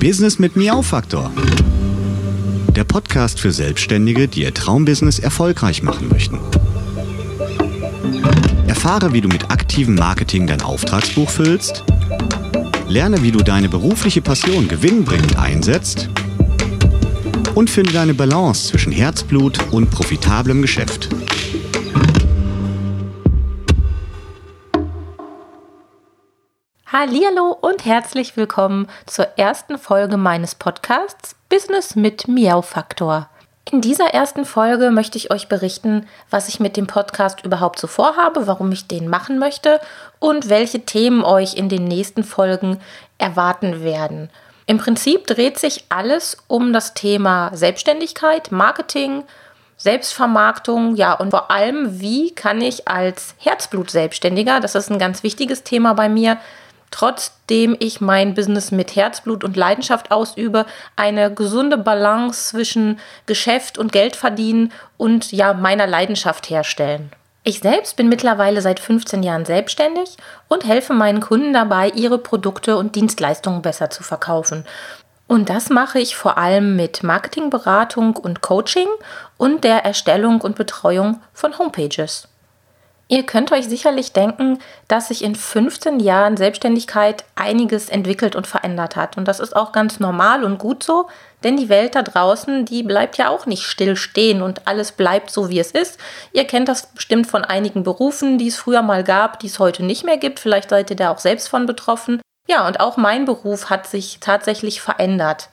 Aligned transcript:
Business 0.00 0.38
mit 0.38 0.56
Miau-Faktor. 0.56 1.30
Der 2.74 2.84
Podcast 2.84 3.40
für 3.40 3.50
Selbstständige, 3.50 4.28
die 4.28 4.42
ihr 4.42 4.52
Traumbusiness 4.52 5.18
erfolgreich 5.18 5.82
machen 5.82 6.08
möchten. 6.08 6.38
Erfahre, 8.66 9.12
wie 9.12 9.22
du 9.22 9.28
mit 9.28 9.50
aktivem 9.50 9.94
Marketing 9.94 10.46
dein 10.46 10.60
Auftragsbuch 10.60 11.30
füllst. 11.30 11.84
Lerne, 12.88 13.22
wie 13.22 13.32
du 13.32 13.42
deine 13.42 13.68
berufliche 13.68 14.20
Passion 14.20 14.68
gewinnbringend 14.68 15.38
einsetzt. 15.38 16.08
Und 17.54 17.70
finde 17.70 17.92
deine 17.92 18.14
Balance 18.14 18.68
zwischen 18.68 18.92
Herzblut 18.92 19.58
und 19.72 19.90
profitablem 19.90 20.60
Geschäft. 20.62 21.08
Hallo 26.98 27.54
und 27.60 27.84
herzlich 27.84 28.38
willkommen 28.38 28.88
zur 29.04 29.26
ersten 29.36 29.76
Folge 29.76 30.16
meines 30.16 30.54
Podcasts 30.54 31.36
Business 31.50 31.94
mit 31.94 32.26
Miau 32.26 32.62
Faktor. 32.62 33.28
In 33.70 33.82
dieser 33.82 34.14
ersten 34.14 34.46
Folge 34.46 34.90
möchte 34.90 35.18
ich 35.18 35.30
euch 35.30 35.46
berichten, 35.46 36.08
was 36.30 36.48
ich 36.48 36.58
mit 36.58 36.78
dem 36.78 36.86
Podcast 36.86 37.44
überhaupt 37.44 37.80
so 37.80 37.86
vorhabe, 37.86 38.46
warum 38.46 38.72
ich 38.72 38.88
den 38.88 39.08
machen 39.08 39.38
möchte 39.38 39.78
und 40.20 40.48
welche 40.48 40.86
Themen 40.86 41.22
euch 41.22 41.52
in 41.52 41.68
den 41.68 41.84
nächsten 41.84 42.24
Folgen 42.24 42.80
erwarten 43.18 43.84
werden. 43.84 44.30
Im 44.64 44.78
Prinzip 44.78 45.26
dreht 45.26 45.58
sich 45.58 45.84
alles 45.90 46.38
um 46.46 46.72
das 46.72 46.94
Thema 46.94 47.50
Selbstständigkeit, 47.52 48.52
Marketing, 48.52 49.24
Selbstvermarktung, 49.76 50.96
ja, 50.96 51.12
und 51.12 51.28
vor 51.28 51.50
allem, 51.50 52.00
wie 52.00 52.34
kann 52.34 52.62
ich 52.62 52.88
als 52.88 53.34
Herzblut-Selbstständiger, 53.36 54.60
das 54.60 54.74
ist 54.74 54.90
ein 54.90 54.98
ganz 54.98 55.22
wichtiges 55.22 55.62
Thema 55.62 55.92
bei 55.92 56.08
mir, 56.08 56.38
trotzdem 56.90 57.76
ich 57.78 58.00
mein 58.00 58.34
Business 58.34 58.70
mit 58.70 58.96
Herzblut 58.96 59.44
und 59.44 59.56
Leidenschaft 59.56 60.10
ausübe, 60.10 60.66
eine 60.96 61.32
gesunde 61.32 61.78
Balance 61.78 62.50
zwischen 62.50 62.98
Geschäft 63.26 63.78
und 63.78 63.92
Geld 63.92 64.16
verdienen 64.16 64.72
und 64.96 65.32
ja 65.32 65.54
meiner 65.54 65.86
Leidenschaft 65.86 66.50
herstellen. 66.50 67.10
Ich 67.48 67.60
selbst 67.60 67.96
bin 67.96 68.08
mittlerweile 68.08 68.60
seit 68.60 68.80
15 68.80 69.22
Jahren 69.22 69.44
selbstständig 69.44 70.16
und 70.48 70.66
helfe 70.66 70.94
meinen 70.94 71.20
Kunden 71.20 71.52
dabei, 71.52 71.90
ihre 71.90 72.18
Produkte 72.18 72.76
und 72.76 72.96
Dienstleistungen 72.96 73.62
besser 73.62 73.88
zu 73.88 74.02
verkaufen. 74.02 74.64
Und 75.28 75.48
das 75.48 75.70
mache 75.70 75.98
ich 75.98 76.16
vor 76.16 76.38
allem 76.38 76.76
mit 76.76 77.02
Marketingberatung 77.02 78.16
und 78.16 78.40
Coaching 78.42 78.88
und 79.36 79.62
der 79.64 79.84
Erstellung 79.84 80.40
und 80.40 80.56
Betreuung 80.56 81.20
von 81.32 81.56
Homepages. 81.58 82.28
Ihr 83.08 83.22
könnt 83.22 83.52
euch 83.52 83.68
sicherlich 83.68 84.12
denken, 84.12 84.58
dass 84.88 85.08
sich 85.08 85.22
in 85.22 85.36
15 85.36 86.00
Jahren 86.00 86.36
Selbstständigkeit 86.36 87.24
einiges 87.36 87.88
entwickelt 87.88 88.34
und 88.34 88.48
verändert 88.48 88.96
hat. 88.96 89.16
Und 89.16 89.28
das 89.28 89.38
ist 89.38 89.54
auch 89.54 89.70
ganz 89.70 90.00
normal 90.00 90.42
und 90.42 90.58
gut 90.58 90.82
so, 90.82 91.06
denn 91.44 91.56
die 91.56 91.68
Welt 91.68 91.94
da 91.94 92.02
draußen, 92.02 92.64
die 92.64 92.82
bleibt 92.82 93.16
ja 93.16 93.28
auch 93.28 93.46
nicht 93.46 93.62
still 93.62 93.94
stehen 93.94 94.42
und 94.42 94.66
alles 94.66 94.90
bleibt 94.90 95.30
so, 95.30 95.48
wie 95.48 95.60
es 95.60 95.70
ist. 95.70 96.00
Ihr 96.32 96.46
kennt 96.48 96.68
das 96.68 96.88
bestimmt 96.88 97.28
von 97.28 97.44
einigen 97.44 97.84
Berufen, 97.84 98.38
die 98.38 98.48
es 98.48 98.56
früher 98.56 98.82
mal 98.82 99.04
gab, 99.04 99.38
die 99.38 99.46
es 99.46 99.60
heute 99.60 99.84
nicht 99.84 100.04
mehr 100.04 100.16
gibt. 100.16 100.40
Vielleicht 100.40 100.70
seid 100.70 100.90
ihr 100.90 100.96
da 100.96 101.12
auch 101.12 101.20
selbst 101.20 101.48
von 101.48 101.66
betroffen. 101.66 102.20
Ja, 102.48 102.66
und 102.66 102.80
auch 102.80 102.96
mein 102.96 103.24
Beruf 103.24 103.70
hat 103.70 103.86
sich 103.86 104.18
tatsächlich 104.20 104.80
verändert. 104.80 105.48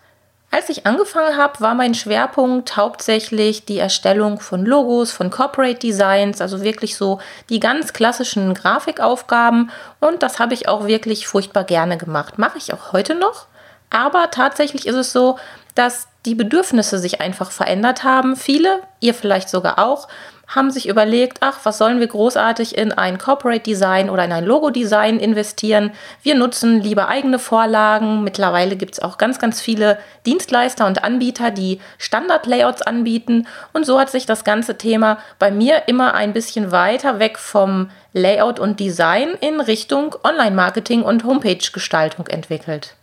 Als 0.53 0.69
ich 0.69 0.85
angefangen 0.85 1.35
habe, 1.35 1.61
war 1.61 1.73
mein 1.73 1.95
Schwerpunkt 1.95 2.77
hauptsächlich 2.77 3.65
die 3.65 3.79
Erstellung 3.79 4.39
von 4.39 4.63
Logos, 4.63 5.11
von 5.11 5.31
Corporate 5.31 5.79
Designs, 5.79 6.41
also 6.41 6.61
wirklich 6.61 6.95
so 6.95 7.19
die 7.49 7.59
ganz 7.59 7.91
klassischen 7.91 8.53
Grafikaufgaben. 8.53 9.71
Und 9.99 10.21
das 10.21 10.37
habe 10.37 10.53
ich 10.53 10.67
auch 10.67 10.85
wirklich 10.85 11.25
furchtbar 11.25 11.63
gerne 11.63 11.97
gemacht. 11.97 12.37
Mache 12.37 12.59
ich 12.59 12.71
auch 12.71 12.93
heute 12.93 13.15
noch. 13.15 13.47
Aber 13.89 14.29
tatsächlich 14.29 14.85
ist 14.85 14.93
es 14.93 15.11
so, 15.11 15.39
dass 15.73 16.07
die 16.25 16.35
Bedürfnisse 16.35 16.99
sich 16.99 17.21
einfach 17.21 17.51
verändert 17.51 18.03
haben. 18.03 18.35
Viele, 18.35 18.81
ihr 18.99 19.13
vielleicht 19.13 19.49
sogar 19.49 19.79
auch, 19.79 20.07
haben 20.47 20.71
sich 20.71 20.87
überlegt, 20.87 21.37
ach, 21.39 21.59
was 21.63 21.77
sollen 21.77 21.99
wir 21.99 22.07
großartig 22.07 22.77
in 22.77 22.91
ein 22.91 23.17
Corporate 23.17 23.63
Design 23.63 24.09
oder 24.09 24.25
in 24.25 24.31
ein 24.31 24.45
Logo 24.45 24.69
Design 24.69 25.17
investieren? 25.19 25.91
Wir 26.21 26.35
nutzen 26.35 26.81
lieber 26.81 27.07
eigene 27.07 27.39
Vorlagen. 27.39 28.23
Mittlerweile 28.23 28.75
gibt 28.75 28.93
es 28.93 29.01
auch 29.01 29.17
ganz, 29.17 29.39
ganz 29.39 29.61
viele 29.61 29.97
Dienstleister 30.25 30.85
und 30.85 31.03
Anbieter, 31.03 31.49
die 31.49 31.79
Standard-Layouts 31.97 32.81
anbieten. 32.81 33.47
Und 33.71 33.85
so 33.85 33.99
hat 33.99 34.09
sich 34.09 34.25
das 34.25 34.43
ganze 34.43 34.77
Thema 34.77 35.17
bei 35.39 35.49
mir 35.49 35.83
immer 35.87 36.13
ein 36.13 36.33
bisschen 36.33 36.71
weiter 36.71 37.19
weg 37.19 37.39
vom 37.39 37.89
Layout 38.11 38.59
und 38.59 38.79
Design 38.79 39.29
in 39.39 39.59
Richtung 39.59 40.15
Online-Marketing 40.23 41.01
und 41.01 41.23
Homepage-Gestaltung 41.23 42.27
entwickelt. 42.27 42.95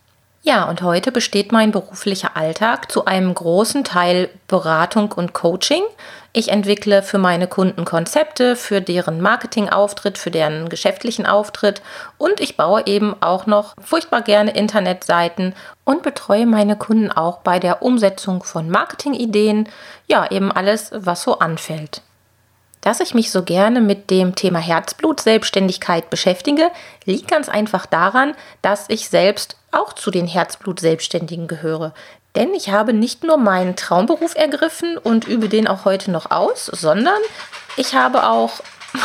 Ja, 0.43 0.65
und 0.71 0.81
heute 0.81 1.13
besteht 1.13 1.53
mein 1.53 1.71
beruflicher 1.71 2.35
Alltag 2.35 2.91
zu 2.91 3.05
einem 3.05 3.35
großen 3.35 3.85
Teil 3.85 4.31
Beratung 4.49 5.13
und 5.13 5.35
Coaching. 5.35 5.83
Ich 6.33 6.49
entwickle 6.49 7.03
für 7.03 7.19
meine 7.19 7.47
Kunden 7.47 7.85
Konzepte, 7.85 8.57
für 8.57 8.81
deren 8.81 9.21
Marketingauftritt, 9.21 10.17
für 10.17 10.31
deren 10.31 10.71
geschäftlichen 10.71 11.27
Auftritt 11.27 11.83
und 12.17 12.41
ich 12.41 12.57
baue 12.57 12.87
eben 12.87 13.15
auch 13.21 13.45
noch 13.45 13.75
furchtbar 13.85 14.23
gerne 14.23 14.53
Internetseiten 14.53 15.55
und 15.85 16.03
betreue 16.03 16.47
meine 16.47 16.77
Kunden 16.77 17.13
auch 17.13 17.39
bei 17.41 17.59
der 17.59 17.83
Umsetzung 17.83 18.43
von 18.43 18.71
Marketingideen, 18.71 19.69
ja, 20.07 20.31
eben 20.31 20.51
alles, 20.51 20.91
was 20.95 21.23
so 21.23 21.39
anfällt. 21.41 22.01
Dass 22.81 23.01
ich 23.01 23.13
mich 23.13 23.31
so 23.31 23.43
gerne 23.43 23.83
mit 23.83 24.09
dem 24.09 24.35
Thema 24.35 24.59
Herzblut-Selbstständigkeit 24.59 26.09
beschäftige, 26.09 26.71
liegt 27.05 27.29
ganz 27.29 27.51
einfach 27.51 27.85
daran, 27.85 28.35
dass 28.63 28.87
ich 28.89 29.11
selbst 29.11 29.57
auch 29.73 29.93
zu 29.93 30.11
den 30.11 30.27
Herzblut-Selbstständigen 30.27 31.49
gehöre. 31.49 31.93
Denn 32.37 32.55
ich 32.55 32.71
habe 32.71 32.93
nicht 32.93 33.25
nur 33.25 33.37
meinen 33.37 33.77
Traumberuf 33.77 34.37
ergriffen 34.37 34.97
und 34.99 35.27
übe 35.27 35.49
den 35.49 35.67
auch 35.67 35.85
heute 35.85 36.11
noch 36.11 36.31
aus, 36.31 36.67
sondern 36.67 37.21
ich 37.77 37.95
habe 37.95 38.29
auch 38.29 38.61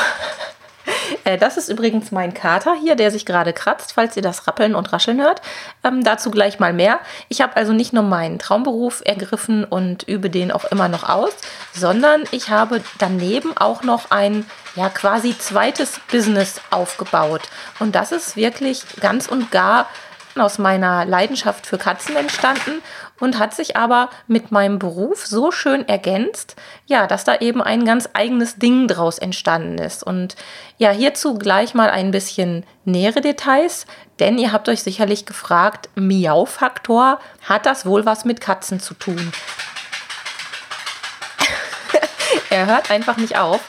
Äh, 1.23 1.37
das 1.37 1.57
ist 1.57 1.69
übrigens 1.69 2.11
mein 2.11 2.33
Kater 2.33 2.75
hier, 2.75 2.95
der 2.95 3.11
sich 3.11 3.25
gerade 3.25 3.53
kratzt, 3.53 3.93
falls 3.93 4.15
ihr 4.15 4.21
das 4.21 4.47
Rappeln 4.47 4.75
und 4.75 4.93
Rascheln 4.93 5.21
hört. 5.21 5.41
Ähm, 5.83 6.03
dazu 6.03 6.31
gleich 6.31 6.59
mal 6.59 6.73
mehr. 6.73 6.99
Ich 7.29 7.41
habe 7.41 7.55
also 7.55 7.73
nicht 7.73 7.93
nur 7.93 8.03
meinen 8.03 8.39
Traumberuf 8.39 9.01
ergriffen 9.05 9.63
und 9.65 10.03
übe 10.03 10.29
den 10.29 10.51
auch 10.51 10.65
immer 10.65 10.87
noch 10.87 11.07
aus, 11.07 11.31
sondern 11.73 12.23
ich 12.31 12.49
habe 12.49 12.81
daneben 12.97 13.57
auch 13.57 13.83
noch 13.83 14.11
ein 14.11 14.45
ja 14.75 14.89
quasi 14.89 15.37
zweites 15.37 15.99
Business 16.11 16.61
aufgebaut. 16.69 17.41
Und 17.79 17.95
das 17.95 18.11
ist 18.11 18.35
wirklich 18.35 18.83
ganz 18.99 19.27
und 19.27 19.51
gar 19.51 19.87
aus 20.41 20.57
meiner 20.57 21.05
Leidenschaft 21.05 21.65
für 21.65 21.77
Katzen 21.77 22.15
entstanden 22.15 22.81
und 23.19 23.39
hat 23.39 23.53
sich 23.53 23.77
aber 23.77 24.09
mit 24.27 24.51
meinem 24.51 24.79
Beruf 24.79 25.25
so 25.25 25.51
schön 25.51 25.87
ergänzt, 25.87 26.55
ja, 26.85 27.07
dass 27.07 27.23
da 27.23 27.37
eben 27.37 27.61
ein 27.61 27.85
ganz 27.85 28.09
eigenes 28.13 28.57
Ding 28.57 28.87
draus 28.87 29.17
entstanden 29.17 29.77
ist. 29.77 30.03
Und 30.03 30.35
ja, 30.77 30.91
hierzu 30.91 31.37
gleich 31.37 31.73
mal 31.73 31.89
ein 31.89 32.11
bisschen 32.11 32.65
nähere 32.83 33.21
Details, 33.21 33.85
denn 34.19 34.37
ihr 34.37 34.51
habt 34.51 34.67
euch 34.69 34.83
sicherlich 34.83 35.25
gefragt, 35.25 35.89
Miau-Faktor, 35.95 37.19
hat 37.47 37.65
das 37.65 37.85
wohl 37.85 38.05
was 38.05 38.25
mit 38.25 38.41
Katzen 38.41 38.79
zu 38.79 38.93
tun? 38.93 39.31
er 42.49 42.65
hört 42.65 42.91
einfach 42.91 43.17
nicht 43.17 43.37
auf. 43.37 43.61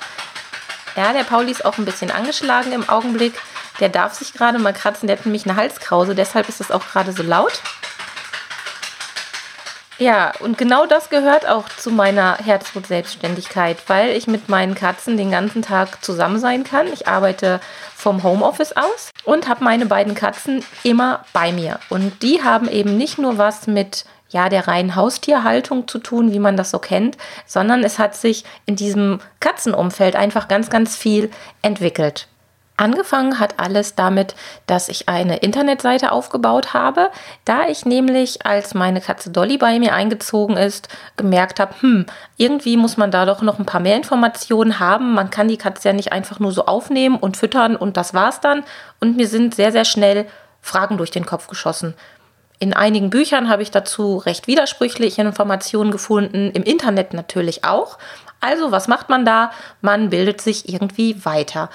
Ja, 0.97 1.13
der 1.13 1.25
Pauli 1.25 1.51
ist 1.51 1.65
auch 1.65 1.79
ein 1.79 1.85
bisschen 1.85 2.11
angeschlagen 2.11 2.73
im 2.73 2.89
Augenblick. 2.89 3.35
Der 3.81 3.89
darf 3.89 4.15
sich 4.15 4.33
gerade 4.33 4.59
mal 4.59 4.73
kratzen, 4.73 5.07
der 5.07 5.19
hat 5.19 5.27
nämlich 5.27 5.47
eine 5.47 5.57
Halskrause, 5.57 6.15
deshalb 6.15 6.49
ist 6.49 6.61
es 6.61 6.71
auch 6.71 6.87
gerade 6.87 7.13
so 7.13 7.23
laut. 7.23 7.61
Ja, 9.99 10.33
und 10.41 10.59
genau 10.59 10.85
das 10.85 11.09
gehört 11.09 11.49
auch 11.49 11.71
zu 11.71 11.91
meiner 11.91 12.37
Herzblut-Selbstständigkeit, 12.37 13.79
weil 13.87 14.11
ich 14.11 14.27
mit 14.27 14.51
meinen 14.51 14.75
Katzen 14.75 15.17
den 15.17 15.31
ganzen 15.31 15.63
Tag 15.63 16.05
zusammen 16.05 16.39
sein 16.39 16.65
kann. 16.65 16.87
Ich 16.93 17.09
arbeite 17.09 17.61
vom 17.95 18.23
Homeoffice 18.23 18.77
aus 18.77 19.11
und 19.25 19.49
habe 19.49 19.65
meine 19.65 19.87
beiden 19.87 20.15
Katzen 20.15 20.63
immer 20.83 21.25
bei 21.33 21.51
mir. 21.51 21.81
Und 21.89 22.23
die 22.23 22.45
haben 22.45 22.69
eben 22.69 22.99
nicht 22.99 23.17
nur 23.17 23.39
was 23.39 23.67
mit 23.67 24.05
ja, 24.29 24.51
der 24.51 24.69
reinen 24.69 24.97
Haustierhaltung 24.97 25.89
zu 25.89 25.99
tun, 25.99 26.31
wie 26.31 26.41
man 26.41 26.59
das 26.59 26.71
so 26.71 26.79
kennt, 26.79 27.17
sondern 27.47 27.83
es 27.83 27.99
hat 27.99 28.15
sich 28.15 28.45
in 28.67 28.77
diesem 28.77 29.21
Katzenumfeld 29.41 30.15
einfach 30.15 30.47
ganz, 30.49 30.69
ganz 30.69 30.95
viel 30.95 31.31
entwickelt. 31.63 32.29
Angefangen 32.79 33.39
hat 33.39 33.59
alles 33.59 33.95
damit, 33.95 34.35
dass 34.67 34.91
ich 34.91 35.09
eine 35.09 35.39
Internetseite 35.39 36.13
aufgebaut 36.13 36.75
habe, 36.75 37.11
da 37.47 37.67
ich 37.69 37.87
nämlich, 37.87 38.45
als 38.45 38.75
meine 38.75 39.01
Katze 39.01 39.31
Dolly 39.31 39.57
bei 39.57 39.79
mir 39.79 39.95
eingezogen 39.95 40.59
ist, 40.59 40.89
gemerkt 41.17 41.59
habe, 41.59 41.75
hm, 41.81 42.07
irgendwie 42.37 42.77
muss 42.77 42.99
man 42.99 43.11
da 43.11 43.25
doch 43.25 43.41
noch 43.41 43.59
ein 43.59 43.65
paar 43.65 43.81
mehr 43.81 43.97
Informationen 43.97 44.79
haben. 44.79 45.15
Man 45.15 45.31
kann 45.31 45.49
die 45.49 45.57
Katze 45.57 45.89
ja 45.89 45.95
nicht 45.95 46.13
einfach 46.13 46.39
nur 46.39 46.53
so 46.53 46.67
aufnehmen 46.67 47.17
und 47.17 47.39
füttern 47.39 47.77
und 47.77 47.97
das 47.97 48.13
war's 48.13 48.41
dann. 48.41 48.63
Und 49.01 49.17
mir 49.17 49.27
sind 49.27 49.55
sehr, 49.55 49.73
sehr 49.73 49.87
schnell 49.87 50.27
Fragen 50.61 50.99
durch 50.99 51.11
den 51.11 51.25
Kopf 51.25 51.47
geschossen. 51.47 51.95
In 52.59 52.75
einigen 52.75 53.09
Büchern 53.09 53.49
habe 53.49 53.63
ich 53.63 53.71
dazu 53.71 54.19
recht 54.19 54.47
widersprüchliche 54.47 55.23
Informationen 55.23 55.91
gefunden, 55.91 56.51
im 56.53 56.63
Internet 56.63 57.15
natürlich 57.15 57.65
auch. 57.65 57.99
Also 58.41 58.71
was 58.71 58.87
macht 58.87 59.09
man 59.09 59.25
da? 59.25 59.51
Man 59.81 60.11
bildet 60.11 60.43
sich 60.43 60.69
irgendwie 60.69 61.25
weiter. 61.25 61.71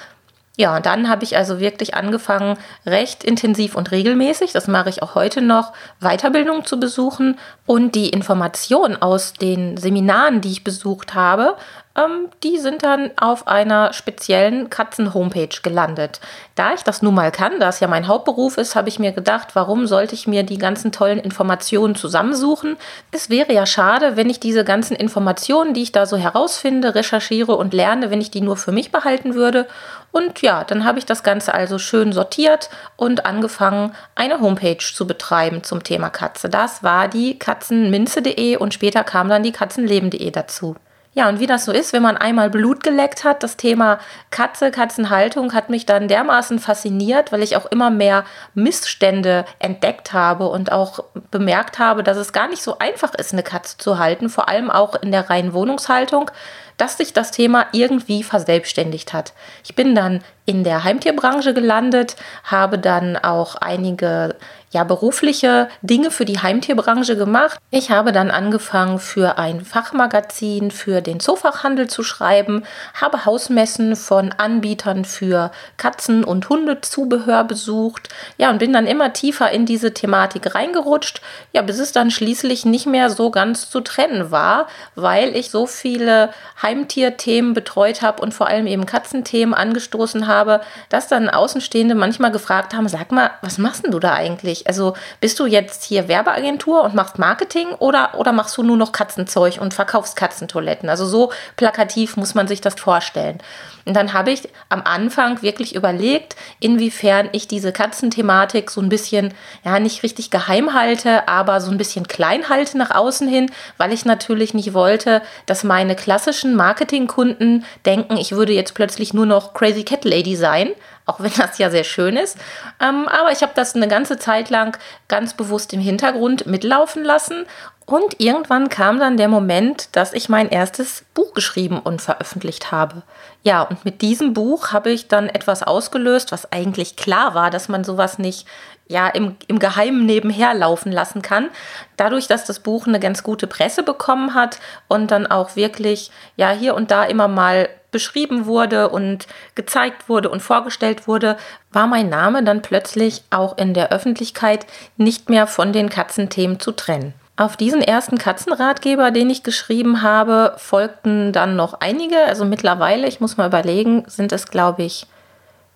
Ja, 0.58 0.76
und 0.76 0.84
dann 0.84 1.08
habe 1.08 1.24
ich 1.24 1.36
also 1.38 1.60
wirklich 1.60 1.94
angefangen, 1.94 2.58
recht 2.84 3.24
intensiv 3.24 3.74
und 3.74 3.90
regelmäßig, 3.90 4.52
das 4.52 4.68
mache 4.68 4.90
ich 4.90 5.02
auch 5.02 5.14
heute 5.14 5.40
noch, 5.40 5.72
Weiterbildung 6.00 6.66
zu 6.66 6.78
besuchen 6.78 7.38
und 7.64 7.94
die 7.94 8.10
Informationen 8.10 9.00
aus 9.00 9.32
den 9.32 9.78
Seminaren, 9.78 10.42
die 10.42 10.50
ich 10.50 10.62
besucht 10.62 11.14
habe, 11.14 11.56
ähm, 11.96 12.28
die 12.42 12.58
sind 12.58 12.82
dann 12.84 13.10
auf 13.16 13.46
einer 13.46 13.92
speziellen 13.92 14.70
Katzen-Homepage 14.70 15.60
gelandet. 15.62 16.20
Da 16.54 16.74
ich 16.74 16.82
das 16.82 17.02
nun 17.02 17.14
mal 17.14 17.30
kann, 17.30 17.60
da 17.60 17.68
es 17.68 17.80
ja 17.80 17.88
mein 17.88 18.08
Hauptberuf 18.08 18.58
ist, 18.58 18.74
habe 18.74 18.88
ich 18.88 18.98
mir 18.98 19.12
gedacht, 19.12 19.48
warum 19.54 19.86
sollte 19.86 20.14
ich 20.14 20.26
mir 20.26 20.42
die 20.42 20.58
ganzen 20.58 20.92
tollen 20.92 21.18
Informationen 21.18 21.94
zusammensuchen? 21.94 22.76
Es 23.10 23.30
wäre 23.30 23.52
ja 23.52 23.66
schade, 23.66 24.16
wenn 24.16 24.30
ich 24.30 24.40
diese 24.40 24.64
ganzen 24.64 24.96
Informationen, 24.96 25.74
die 25.74 25.82
ich 25.82 25.92
da 25.92 26.06
so 26.06 26.16
herausfinde, 26.16 26.94
recherchiere 26.94 27.56
und 27.56 27.74
lerne, 27.74 28.10
wenn 28.10 28.20
ich 28.20 28.30
die 28.30 28.40
nur 28.40 28.56
für 28.56 28.72
mich 28.72 28.90
behalten 28.90 29.34
würde. 29.34 29.66
Und 30.12 30.42
ja, 30.42 30.64
dann 30.64 30.84
habe 30.84 30.98
ich 30.98 31.06
das 31.06 31.22
Ganze 31.22 31.54
also 31.54 31.78
schön 31.78 32.12
sortiert 32.12 32.68
und 32.96 33.24
angefangen, 33.24 33.94
eine 34.14 34.40
Homepage 34.40 34.78
zu 34.78 35.06
betreiben 35.06 35.64
zum 35.64 35.82
Thema 35.82 36.10
Katze. 36.10 36.50
Das 36.50 36.82
war 36.82 37.08
die 37.08 37.38
katzenminze.de 37.38 38.56
und 38.56 38.74
später 38.74 39.04
kam 39.04 39.28
dann 39.30 39.42
die 39.42 39.52
katzenleben.de 39.52 40.30
dazu. 40.30 40.76
Ja, 41.14 41.28
und 41.28 41.40
wie 41.40 41.46
das 41.46 41.66
so 41.66 41.72
ist, 41.72 41.92
wenn 41.92 42.00
man 42.00 42.16
einmal 42.16 42.48
Blut 42.48 42.82
geleckt 42.82 43.22
hat, 43.22 43.42
das 43.42 43.58
Thema 43.58 43.98
Katze, 44.30 44.70
Katzenhaltung 44.70 45.52
hat 45.52 45.68
mich 45.68 45.84
dann 45.84 46.08
dermaßen 46.08 46.58
fasziniert, 46.58 47.32
weil 47.32 47.42
ich 47.42 47.54
auch 47.54 47.66
immer 47.66 47.90
mehr 47.90 48.24
Missstände 48.54 49.44
entdeckt 49.58 50.14
habe 50.14 50.48
und 50.48 50.72
auch 50.72 51.04
bemerkt 51.30 51.78
habe, 51.78 52.02
dass 52.02 52.16
es 52.16 52.32
gar 52.32 52.48
nicht 52.48 52.62
so 52.62 52.78
einfach 52.78 53.14
ist, 53.14 53.34
eine 53.34 53.42
Katze 53.42 53.76
zu 53.76 53.98
halten, 53.98 54.30
vor 54.30 54.48
allem 54.48 54.70
auch 54.70 54.94
in 55.02 55.12
der 55.12 55.28
reinen 55.28 55.52
Wohnungshaltung, 55.52 56.30
dass 56.78 56.96
sich 56.96 57.12
das 57.12 57.30
Thema 57.30 57.66
irgendwie 57.72 58.22
verselbstständigt 58.22 59.12
hat. 59.12 59.34
Ich 59.64 59.74
bin 59.74 59.94
dann 59.94 60.24
in 60.46 60.64
der 60.64 60.82
Heimtierbranche 60.82 61.52
gelandet, 61.52 62.16
habe 62.44 62.78
dann 62.78 63.18
auch 63.18 63.56
einige 63.56 64.36
ja, 64.72 64.84
berufliche 64.84 65.68
Dinge 65.82 66.10
für 66.10 66.24
die 66.24 66.40
Heimtierbranche 66.40 67.16
gemacht. 67.16 67.58
Ich 67.70 67.90
habe 67.90 68.12
dann 68.12 68.30
angefangen, 68.30 68.98
für 68.98 69.38
ein 69.38 69.64
Fachmagazin 69.64 70.70
für 70.70 71.02
den 71.02 71.20
Zoofachhandel 71.20 71.88
zu 71.88 72.02
schreiben, 72.02 72.64
habe 72.94 73.26
Hausmessen 73.26 73.96
von 73.96 74.32
Anbietern 74.32 75.04
für 75.04 75.50
Katzen- 75.76 76.24
und 76.24 76.48
Hundezubehör 76.48 77.44
besucht. 77.44 78.08
Ja, 78.38 78.50
und 78.50 78.58
bin 78.58 78.72
dann 78.72 78.86
immer 78.86 79.12
tiefer 79.12 79.50
in 79.50 79.66
diese 79.66 79.92
Thematik 79.92 80.54
reingerutscht, 80.54 81.20
ja, 81.52 81.60
bis 81.60 81.78
es 81.78 81.92
dann 81.92 82.10
schließlich 82.10 82.64
nicht 82.64 82.86
mehr 82.86 83.10
so 83.10 83.30
ganz 83.30 83.68
zu 83.68 83.80
trennen 83.80 84.30
war, 84.30 84.66
weil 84.94 85.36
ich 85.36 85.50
so 85.50 85.66
viele 85.66 86.30
Heimtierthemen 86.62 87.52
betreut 87.52 88.00
habe 88.00 88.22
und 88.22 88.32
vor 88.32 88.46
allem 88.46 88.66
eben 88.66 88.86
Katzenthemen 88.86 89.54
angestoßen 89.54 90.26
habe, 90.26 90.62
dass 90.88 91.08
dann 91.08 91.28
Außenstehende 91.28 91.94
manchmal 91.94 92.30
gefragt 92.30 92.74
haben, 92.74 92.88
sag 92.88 93.12
mal, 93.12 93.32
was 93.42 93.58
machst 93.58 93.84
denn 93.84 93.90
du 93.90 93.98
da 93.98 94.14
eigentlich? 94.14 94.61
Also 94.66 94.94
bist 95.20 95.38
du 95.38 95.46
jetzt 95.46 95.84
hier 95.84 96.08
Werbeagentur 96.08 96.82
und 96.82 96.94
machst 96.94 97.18
Marketing 97.18 97.68
oder, 97.78 98.14
oder 98.16 98.32
machst 98.32 98.56
du 98.56 98.62
nur 98.62 98.76
noch 98.76 98.92
Katzenzeug 98.92 99.58
und 99.60 99.74
verkaufst 99.74 100.16
Katzentoiletten? 100.16 100.88
Also 100.88 101.06
so 101.06 101.32
plakativ 101.56 102.16
muss 102.16 102.34
man 102.34 102.48
sich 102.48 102.60
das 102.60 102.74
vorstellen. 102.74 103.38
Und 103.84 103.94
dann 103.94 104.12
habe 104.12 104.30
ich 104.30 104.48
am 104.68 104.82
Anfang 104.84 105.42
wirklich 105.42 105.74
überlegt, 105.74 106.36
inwiefern 106.60 107.28
ich 107.32 107.48
diese 107.48 107.72
Katzenthematik 107.72 108.70
so 108.70 108.80
ein 108.80 108.88
bisschen, 108.88 109.34
ja, 109.64 109.80
nicht 109.80 110.02
richtig 110.02 110.30
geheim 110.30 110.72
halte, 110.74 111.28
aber 111.28 111.60
so 111.60 111.70
ein 111.70 111.78
bisschen 111.78 112.06
klein 112.06 112.48
halte 112.48 112.78
nach 112.78 112.94
außen 112.94 113.26
hin, 113.26 113.50
weil 113.78 113.92
ich 113.92 114.04
natürlich 114.04 114.54
nicht 114.54 114.74
wollte, 114.74 115.22
dass 115.46 115.64
meine 115.64 115.96
klassischen 115.96 116.54
Marketingkunden 116.54 117.64
denken, 117.84 118.16
ich 118.16 118.32
würde 118.32 118.52
jetzt 118.52 118.74
plötzlich 118.74 119.14
nur 119.14 119.26
noch 119.26 119.52
Crazy 119.54 119.82
Cat 119.82 120.04
Lady 120.04 120.36
sein, 120.36 120.70
auch 121.06 121.20
wenn 121.20 121.32
das 121.36 121.58
ja 121.58 121.70
sehr 121.70 121.84
schön 121.84 122.16
ist. 122.16 122.36
Ähm, 122.80 123.08
aber 123.08 123.32
ich 123.32 123.42
habe 123.42 123.52
das 123.54 123.74
eine 123.74 123.88
ganze 123.88 124.18
Zeit 124.18 124.50
lang 124.50 124.76
ganz 125.08 125.34
bewusst 125.34 125.72
im 125.72 125.80
Hintergrund 125.80 126.46
mitlaufen 126.46 127.04
lassen 127.04 127.46
und 127.84 128.20
irgendwann 128.20 128.68
kam 128.68 129.00
dann 129.00 129.16
der 129.16 129.28
Moment, 129.28 129.94
dass 129.96 130.12
ich 130.12 130.28
mein 130.28 130.48
erstes 130.48 131.04
Buch 131.14 131.34
geschrieben 131.34 131.80
und 131.80 132.00
veröffentlicht 132.00 132.70
habe. 132.70 133.02
Ja, 133.42 133.62
und 133.62 133.84
mit 133.84 134.02
diesem 134.02 134.34
Buch 134.34 134.72
habe 134.72 134.90
ich 134.90 135.08
dann 135.08 135.28
etwas 135.28 135.62
ausgelöst, 135.62 136.30
was 136.30 136.52
eigentlich 136.52 136.96
klar 136.96 137.34
war, 137.34 137.50
dass 137.50 137.68
man 137.68 137.82
sowas 137.82 138.18
nicht 138.18 138.46
ja, 138.86 139.08
im, 139.08 139.36
im 139.48 139.58
Geheimen 139.58 140.06
nebenher 140.06 140.54
laufen 140.54 140.92
lassen 140.92 141.22
kann. 141.22 141.48
Dadurch, 141.96 142.28
dass 142.28 142.44
das 142.44 142.60
Buch 142.60 142.86
eine 142.86 143.00
ganz 143.00 143.22
gute 143.22 143.46
Presse 143.46 143.82
bekommen 143.82 144.34
hat 144.34 144.60
und 144.86 145.10
dann 145.10 145.26
auch 145.26 145.56
wirklich 145.56 146.10
ja 146.36 146.50
hier 146.50 146.74
und 146.74 146.90
da 146.90 147.04
immer 147.04 147.26
mal 147.26 147.68
beschrieben 147.92 148.46
wurde 148.46 148.88
und 148.88 149.28
gezeigt 149.54 150.08
wurde 150.08 150.28
und 150.28 150.40
vorgestellt 150.40 151.06
wurde, 151.06 151.36
war 151.70 151.86
mein 151.86 152.08
Name 152.08 152.42
dann 152.42 152.62
plötzlich 152.62 153.22
auch 153.30 153.56
in 153.56 153.74
der 153.74 153.92
Öffentlichkeit 153.92 154.66
nicht 154.96 155.28
mehr 155.28 155.46
von 155.46 155.72
den 155.72 155.88
Katzenthemen 155.88 156.58
zu 156.58 156.72
trennen. 156.72 157.14
Auf 157.36 157.56
diesen 157.56 157.80
ersten 157.80 158.18
Katzenratgeber, 158.18 159.10
den 159.10 159.30
ich 159.30 159.42
geschrieben 159.42 160.02
habe, 160.02 160.54
folgten 160.58 161.32
dann 161.32 161.56
noch 161.56 161.74
einige. 161.80 162.18
Also 162.26 162.44
mittlerweile, 162.44 163.06
ich 163.06 163.20
muss 163.20 163.36
mal 163.36 163.46
überlegen, 163.46 164.04
sind 164.06 164.32
es, 164.32 164.48
glaube 164.48 164.82
ich, 164.82 165.06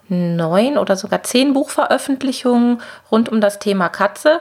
neun 0.09 0.79
oder 0.79 0.97
sogar 0.97 1.23
zehn 1.23 1.55
Buchveröffentlichungen 1.55 2.83
rund 3.11 3.29
um 3.31 3.41
das 3.41 3.59
Thema 3.59 3.89
Katze. 3.89 4.41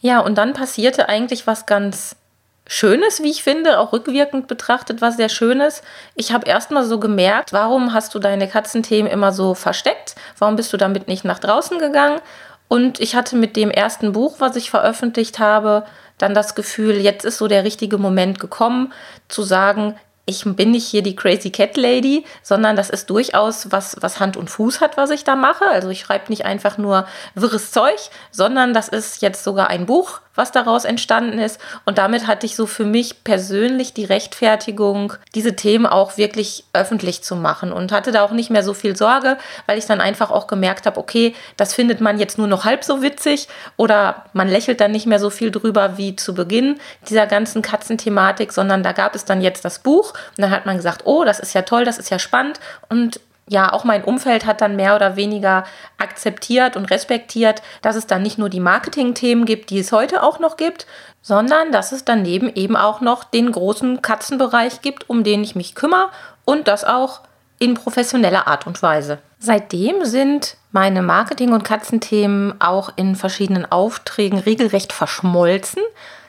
Ja, 0.00 0.20
und 0.20 0.38
dann 0.38 0.52
passierte 0.52 1.08
eigentlich 1.08 1.46
was 1.46 1.66
ganz 1.66 2.16
Schönes, 2.66 3.22
wie 3.22 3.30
ich 3.30 3.42
finde, 3.42 3.78
auch 3.78 3.92
rückwirkend 3.92 4.46
betrachtet, 4.46 5.02
was 5.02 5.16
sehr 5.16 5.28
Schönes. 5.28 5.82
Ich 6.14 6.32
habe 6.32 6.46
erstmal 6.46 6.84
so 6.84 6.98
gemerkt, 6.98 7.52
warum 7.52 7.92
hast 7.92 8.14
du 8.14 8.18
deine 8.18 8.48
Katzenthemen 8.48 9.10
immer 9.10 9.32
so 9.32 9.54
versteckt? 9.54 10.14
Warum 10.38 10.56
bist 10.56 10.72
du 10.72 10.78
damit 10.78 11.06
nicht 11.06 11.24
nach 11.24 11.38
draußen 11.38 11.78
gegangen? 11.78 12.20
Und 12.68 13.00
ich 13.00 13.14
hatte 13.14 13.36
mit 13.36 13.56
dem 13.56 13.70
ersten 13.70 14.12
Buch, 14.12 14.36
was 14.38 14.56
ich 14.56 14.70
veröffentlicht 14.70 15.38
habe, 15.38 15.84
dann 16.16 16.32
das 16.32 16.54
Gefühl, 16.54 16.96
jetzt 16.96 17.24
ist 17.24 17.38
so 17.38 17.48
der 17.48 17.64
richtige 17.64 17.98
Moment 17.98 18.40
gekommen, 18.40 18.92
zu 19.28 19.42
sagen, 19.42 19.96
ich 20.26 20.44
bin 20.44 20.70
nicht 20.70 20.86
hier 20.86 21.02
die 21.02 21.16
Crazy 21.16 21.50
Cat 21.50 21.76
Lady, 21.76 22.24
sondern 22.42 22.76
das 22.76 22.88
ist 22.88 23.10
durchaus 23.10 23.70
was, 23.70 23.96
was 24.00 24.20
Hand 24.20 24.36
und 24.36 24.48
Fuß 24.48 24.80
hat, 24.80 24.96
was 24.96 25.10
ich 25.10 25.24
da 25.24 25.36
mache. 25.36 25.66
Also 25.66 25.90
ich 25.90 26.00
schreibe 26.00 26.30
nicht 26.30 26.46
einfach 26.46 26.78
nur 26.78 27.06
wirres 27.34 27.72
Zeug, 27.72 27.98
sondern 28.30 28.72
das 28.72 28.88
ist 28.88 29.20
jetzt 29.20 29.44
sogar 29.44 29.68
ein 29.68 29.84
Buch, 29.84 30.20
was 30.34 30.50
daraus 30.50 30.84
entstanden 30.84 31.38
ist. 31.38 31.60
Und 31.84 31.98
damit 31.98 32.26
hatte 32.26 32.46
ich 32.46 32.56
so 32.56 32.66
für 32.66 32.86
mich 32.86 33.22
persönlich 33.22 33.92
die 33.92 34.04
Rechtfertigung, 34.04 35.12
diese 35.34 35.56
Themen 35.56 35.86
auch 35.86 36.16
wirklich 36.16 36.64
öffentlich 36.72 37.22
zu 37.22 37.36
machen 37.36 37.72
und 37.72 37.92
hatte 37.92 38.10
da 38.10 38.22
auch 38.22 38.32
nicht 38.32 38.50
mehr 38.50 38.62
so 38.62 38.72
viel 38.72 38.96
Sorge, 38.96 39.36
weil 39.66 39.78
ich 39.78 39.86
dann 39.86 40.00
einfach 40.00 40.30
auch 40.30 40.46
gemerkt 40.46 40.86
habe, 40.86 40.98
okay, 40.98 41.34
das 41.58 41.74
findet 41.74 42.00
man 42.00 42.18
jetzt 42.18 42.38
nur 42.38 42.46
noch 42.46 42.64
halb 42.64 42.82
so 42.82 43.02
witzig 43.02 43.46
oder 43.76 44.24
man 44.32 44.48
lächelt 44.48 44.80
dann 44.80 44.90
nicht 44.90 45.06
mehr 45.06 45.20
so 45.20 45.30
viel 45.30 45.50
drüber 45.50 45.98
wie 45.98 46.16
zu 46.16 46.34
Beginn 46.34 46.80
dieser 47.08 47.26
ganzen 47.26 47.60
Katzenthematik, 47.60 48.52
sondern 48.52 48.82
da 48.82 48.92
gab 48.92 49.14
es 49.14 49.26
dann 49.26 49.42
jetzt 49.42 49.64
das 49.64 49.80
Buch 49.80 50.13
und 50.36 50.42
dann 50.42 50.50
hat 50.50 50.66
man 50.66 50.76
gesagt, 50.76 51.02
oh, 51.04 51.24
das 51.24 51.40
ist 51.40 51.54
ja 51.54 51.62
toll, 51.62 51.84
das 51.84 51.98
ist 51.98 52.10
ja 52.10 52.18
spannend. 52.18 52.60
Und 52.88 53.20
ja, 53.46 53.72
auch 53.72 53.84
mein 53.84 54.04
Umfeld 54.04 54.46
hat 54.46 54.60
dann 54.60 54.76
mehr 54.76 54.96
oder 54.96 55.16
weniger 55.16 55.64
akzeptiert 55.98 56.76
und 56.76 56.90
respektiert, 56.90 57.62
dass 57.82 57.96
es 57.96 58.06
dann 58.06 58.22
nicht 58.22 58.38
nur 58.38 58.48
die 58.48 58.60
Marketing-Themen 58.60 59.44
gibt, 59.44 59.70
die 59.70 59.80
es 59.80 59.92
heute 59.92 60.22
auch 60.22 60.38
noch 60.38 60.56
gibt, 60.56 60.86
sondern 61.20 61.72
dass 61.72 61.92
es 61.92 62.04
daneben 62.04 62.50
eben 62.54 62.76
auch 62.76 63.00
noch 63.00 63.24
den 63.24 63.52
großen 63.52 64.02
Katzenbereich 64.02 64.80
gibt, 64.80 65.10
um 65.10 65.24
den 65.24 65.42
ich 65.42 65.54
mich 65.54 65.74
kümmere 65.74 66.10
und 66.44 66.68
das 66.68 66.84
auch 66.84 67.20
in 67.58 67.74
professioneller 67.74 68.46
Art 68.46 68.66
und 68.66 68.82
Weise. 68.82 69.18
Seitdem 69.38 70.04
sind 70.04 70.56
meine 70.72 71.02
Marketing- 71.02 71.52
und 71.52 71.64
Katzenthemen 71.64 72.60
auch 72.60 72.90
in 72.96 73.14
verschiedenen 73.14 73.70
Aufträgen 73.70 74.38
regelrecht 74.38 74.92
verschmolzen. 74.92 75.82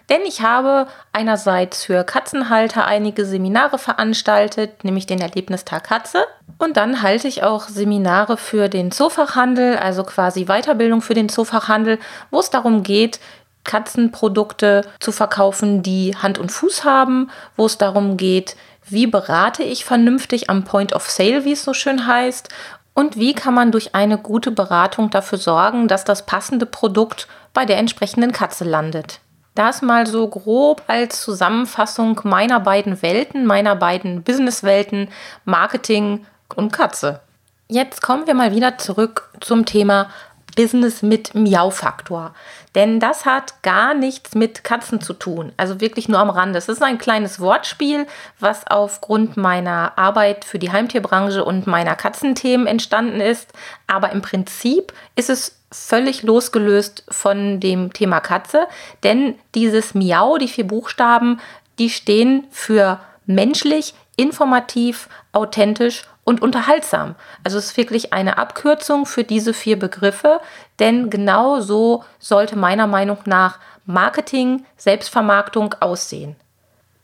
Denn 0.09 0.21
ich 0.27 0.41
habe 0.41 0.87
einerseits 1.13 1.83
für 1.83 2.03
Katzenhalter 2.03 2.85
einige 2.85 3.25
Seminare 3.25 3.79
veranstaltet, 3.79 4.83
nämlich 4.83 5.07
den 5.07 5.19
Erlebnistag 5.19 5.85
Katze. 5.85 6.25
Und 6.57 6.77
dann 6.77 7.01
halte 7.01 7.27
ich 7.27 7.43
auch 7.43 7.67
Seminare 7.67 8.37
für 8.37 8.69
den 8.69 8.91
Zoofachhandel, 8.91 9.77
also 9.77 10.03
quasi 10.03 10.45
Weiterbildung 10.45 11.01
für 11.01 11.15
den 11.15 11.29
Zoofachhandel, 11.29 11.99
wo 12.29 12.39
es 12.39 12.49
darum 12.49 12.83
geht, 12.83 13.19
Katzenprodukte 13.63 14.83
zu 14.99 15.11
verkaufen, 15.11 15.81
die 15.81 16.15
Hand 16.15 16.37
und 16.37 16.51
Fuß 16.51 16.83
haben, 16.83 17.31
wo 17.57 17.65
es 17.65 17.77
darum 17.77 18.15
geht, 18.15 18.55
wie 18.87 19.07
berate 19.07 19.63
ich 19.63 19.83
vernünftig 19.83 20.49
am 20.49 20.63
Point 20.63 20.93
of 20.93 21.09
Sale, 21.09 21.43
wie 21.43 21.53
es 21.53 21.63
so 21.63 21.73
schön 21.73 22.05
heißt, 22.05 22.49
und 22.93 23.17
wie 23.17 23.33
kann 23.33 23.53
man 23.53 23.71
durch 23.71 23.93
eine 23.93 24.17
gute 24.17 24.51
Beratung 24.51 25.09
dafür 25.09 25.37
sorgen, 25.37 25.87
dass 25.89 26.05
das 26.05 26.25
passende 26.25 26.65
Produkt 26.65 27.27
bei 27.53 27.65
der 27.65 27.77
entsprechenden 27.77 28.31
Katze 28.31 28.63
landet. 28.63 29.19
Das 29.55 29.81
mal 29.81 30.05
so 30.05 30.27
grob 30.27 30.83
als 30.87 31.21
Zusammenfassung 31.21 32.19
meiner 32.23 32.59
beiden 32.59 33.01
Welten, 33.01 33.45
meiner 33.45 33.75
beiden 33.75 34.21
Businesswelten, 34.21 35.07
Marketing 35.45 36.25
und 36.55 36.73
Katze. 36.73 37.21
Jetzt 37.69 38.01
kommen 38.01 38.27
wir 38.27 38.33
mal 38.33 38.53
wieder 38.53 38.77
zurück 38.77 39.29
zum 39.39 39.65
Thema 39.65 40.09
Business 40.55 41.01
mit 41.01 41.35
Miau-Faktor. 41.35 42.33
Denn 42.75 42.99
das 42.99 43.25
hat 43.25 43.61
gar 43.61 43.93
nichts 43.93 44.35
mit 44.35 44.63
Katzen 44.63 45.01
zu 45.01 45.13
tun. 45.13 45.51
Also 45.57 45.79
wirklich 45.79 46.09
nur 46.09 46.19
am 46.19 46.29
Rande. 46.29 46.57
Es 46.57 46.69
ist 46.69 46.83
ein 46.83 46.97
kleines 46.97 47.39
Wortspiel, 47.39 48.07
was 48.39 48.67
aufgrund 48.67 49.37
meiner 49.37 49.97
Arbeit 49.97 50.45
für 50.45 50.59
die 50.59 50.71
Heimtierbranche 50.71 51.43
und 51.43 51.67
meiner 51.67 51.95
Katzenthemen 51.95 52.67
entstanden 52.67 53.21
ist. 53.21 53.51
Aber 53.87 54.11
im 54.11 54.21
Prinzip 54.21 54.93
ist 55.15 55.29
es 55.29 55.55
völlig 55.75 56.23
losgelöst 56.23 57.03
von 57.09 57.59
dem 57.59 57.91
Thema 57.93 58.19
Katze. 58.19 58.67
Denn 59.03 59.35
dieses 59.53 59.93
Miau, 59.93 60.37
die 60.37 60.47
vier 60.47 60.65
Buchstaben, 60.67 61.39
die 61.79 61.89
stehen 61.89 62.47
für 62.51 62.99
menschlich, 63.25 63.93
informativ, 64.15 65.09
authentisch 65.33 66.03
und 66.23 66.41
unterhaltsam. 66.41 67.15
Also 67.43 67.57
es 67.57 67.65
ist 67.67 67.77
wirklich 67.77 68.13
eine 68.13 68.37
Abkürzung 68.37 69.05
für 69.05 69.23
diese 69.23 69.53
vier 69.53 69.77
Begriffe, 69.77 70.39
denn 70.79 71.09
genau 71.09 71.59
so 71.59 72.03
sollte 72.19 72.57
meiner 72.57 72.87
Meinung 72.87 73.17
nach 73.25 73.59
Marketing, 73.85 74.65
Selbstvermarktung 74.77 75.75
aussehen. 75.79 76.35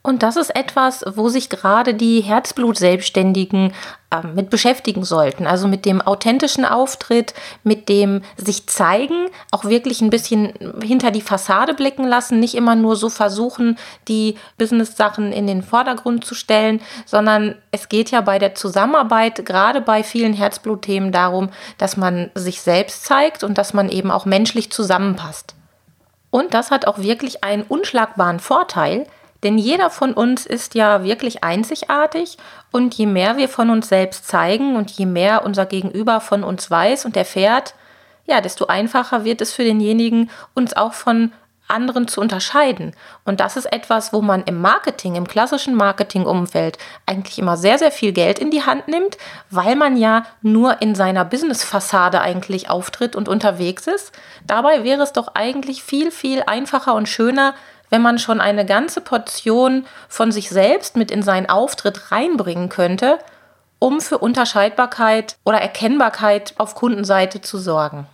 Und 0.02 0.24
das 0.24 0.36
ist 0.36 0.54
etwas, 0.56 1.04
wo 1.06 1.28
sich 1.28 1.48
gerade 1.48 1.94
die 1.94 2.20
Herzblut-Selbstständigen 2.22 3.72
mit 4.34 4.50
beschäftigen 4.50 5.04
sollten. 5.04 5.46
Also 5.46 5.68
mit 5.68 5.86
dem 5.86 6.02
authentischen 6.02 6.64
Auftritt, 6.64 7.34
mit 7.64 7.88
dem 7.88 8.22
sich 8.36 8.66
zeigen, 8.66 9.26
auch 9.50 9.64
wirklich 9.64 10.00
ein 10.00 10.10
bisschen 10.10 10.52
hinter 10.82 11.10
die 11.10 11.22
Fassade 11.22 11.74
blicken 11.74 12.06
lassen, 12.06 12.40
nicht 12.40 12.54
immer 12.54 12.74
nur 12.74 12.96
so 12.96 13.08
versuchen, 13.08 13.78
die 14.08 14.36
Business-Sachen 14.58 15.32
in 15.32 15.46
den 15.46 15.62
Vordergrund 15.62 16.24
zu 16.24 16.34
stellen, 16.34 16.80
sondern 17.06 17.54
es 17.70 17.88
geht 17.88 18.10
ja 18.10 18.20
bei 18.20 18.38
der 18.38 18.54
Zusammenarbeit, 18.54 19.46
gerade 19.46 19.80
bei 19.80 20.02
vielen 20.02 20.34
Herzblutthemen, 20.34 21.12
darum, 21.12 21.50
dass 21.78 21.96
man 21.96 22.30
sich 22.34 22.60
selbst 22.60 23.04
zeigt 23.04 23.44
und 23.44 23.56
dass 23.56 23.72
man 23.72 23.88
eben 23.88 24.10
auch 24.10 24.26
menschlich 24.26 24.70
zusammenpasst. 24.70 25.54
Und 26.30 26.54
das 26.54 26.70
hat 26.70 26.86
auch 26.86 26.98
wirklich 26.98 27.44
einen 27.44 27.62
unschlagbaren 27.62 28.40
Vorteil, 28.40 29.06
denn 29.42 29.58
jeder 29.58 29.90
von 29.90 30.14
uns 30.14 30.46
ist 30.46 30.74
ja 30.74 31.02
wirklich 31.04 31.42
einzigartig 31.42 32.38
und 32.70 32.94
je 32.94 33.06
mehr 33.06 33.36
wir 33.36 33.48
von 33.48 33.70
uns 33.70 33.88
selbst 33.88 34.28
zeigen 34.28 34.76
und 34.76 34.90
je 34.90 35.06
mehr 35.06 35.44
unser 35.44 35.66
Gegenüber 35.66 36.20
von 36.20 36.44
uns 36.44 36.70
weiß 36.70 37.04
und 37.04 37.16
erfährt, 37.16 37.74
ja, 38.24 38.40
desto 38.40 38.66
einfacher 38.66 39.24
wird 39.24 39.40
es 39.40 39.52
für 39.52 39.64
denjenigen, 39.64 40.30
uns 40.54 40.76
auch 40.76 40.92
von 40.92 41.32
anderen 41.68 42.06
zu 42.06 42.20
unterscheiden. 42.20 42.94
Und 43.24 43.40
das 43.40 43.56
ist 43.56 43.72
etwas, 43.72 44.12
wo 44.12 44.20
man 44.20 44.42
im 44.44 44.60
Marketing, 44.60 45.14
im 45.14 45.26
klassischen 45.26 45.74
Marketingumfeld 45.74 46.76
eigentlich 47.06 47.38
immer 47.38 47.56
sehr, 47.56 47.78
sehr 47.78 47.90
viel 47.90 48.12
Geld 48.12 48.38
in 48.38 48.50
die 48.50 48.64
Hand 48.64 48.88
nimmt, 48.88 49.16
weil 49.50 49.74
man 49.74 49.96
ja 49.96 50.24
nur 50.42 50.82
in 50.82 50.94
seiner 50.94 51.24
Business-Fassade 51.24 52.20
eigentlich 52.20 52.68
auftritt 52.68 53.16
und 53.16 53.28
unterwegs 53.28 53.86
ist. 53.86 54.12
Dabei 54.46 54.84
wäre 54.84 55.02
es 55.02 55.12
doch 55.12 55.28
eigentlich 55.34 55.82
viel, 55.82 56.10
viel 56.10 56.42
einfacher 56.46 56.94
und 56.94 57.08
schöner, 57.08 57.54
wenn 57.92 58.00
man 58.00 58.18
schon 58.18 58.40
eine 58.40 58.64
ganze 58.64 59.02
Portion 59.02 59.84
von 60.08 60.32
sich 60.32 60.48
selbst 60.48 60.96
mit 60.96 61.10
in 61.10 61.22
seinen 61.22 61.50
Auftritt 61.50 62.10
reinbringen 62.10 62.70
könnte, 62.70 63.18
um 63.78 64.00
für 64.00 64.16
Unterscheidbarkeit 64.16 65.36
oder 65.44 65.60
Erkennbarkeit 65.60 66.54
auf 66.56 66.74
Kundenseite 66.74 67.42
zu 67.42 67.58
sorgen. 67.58 68.06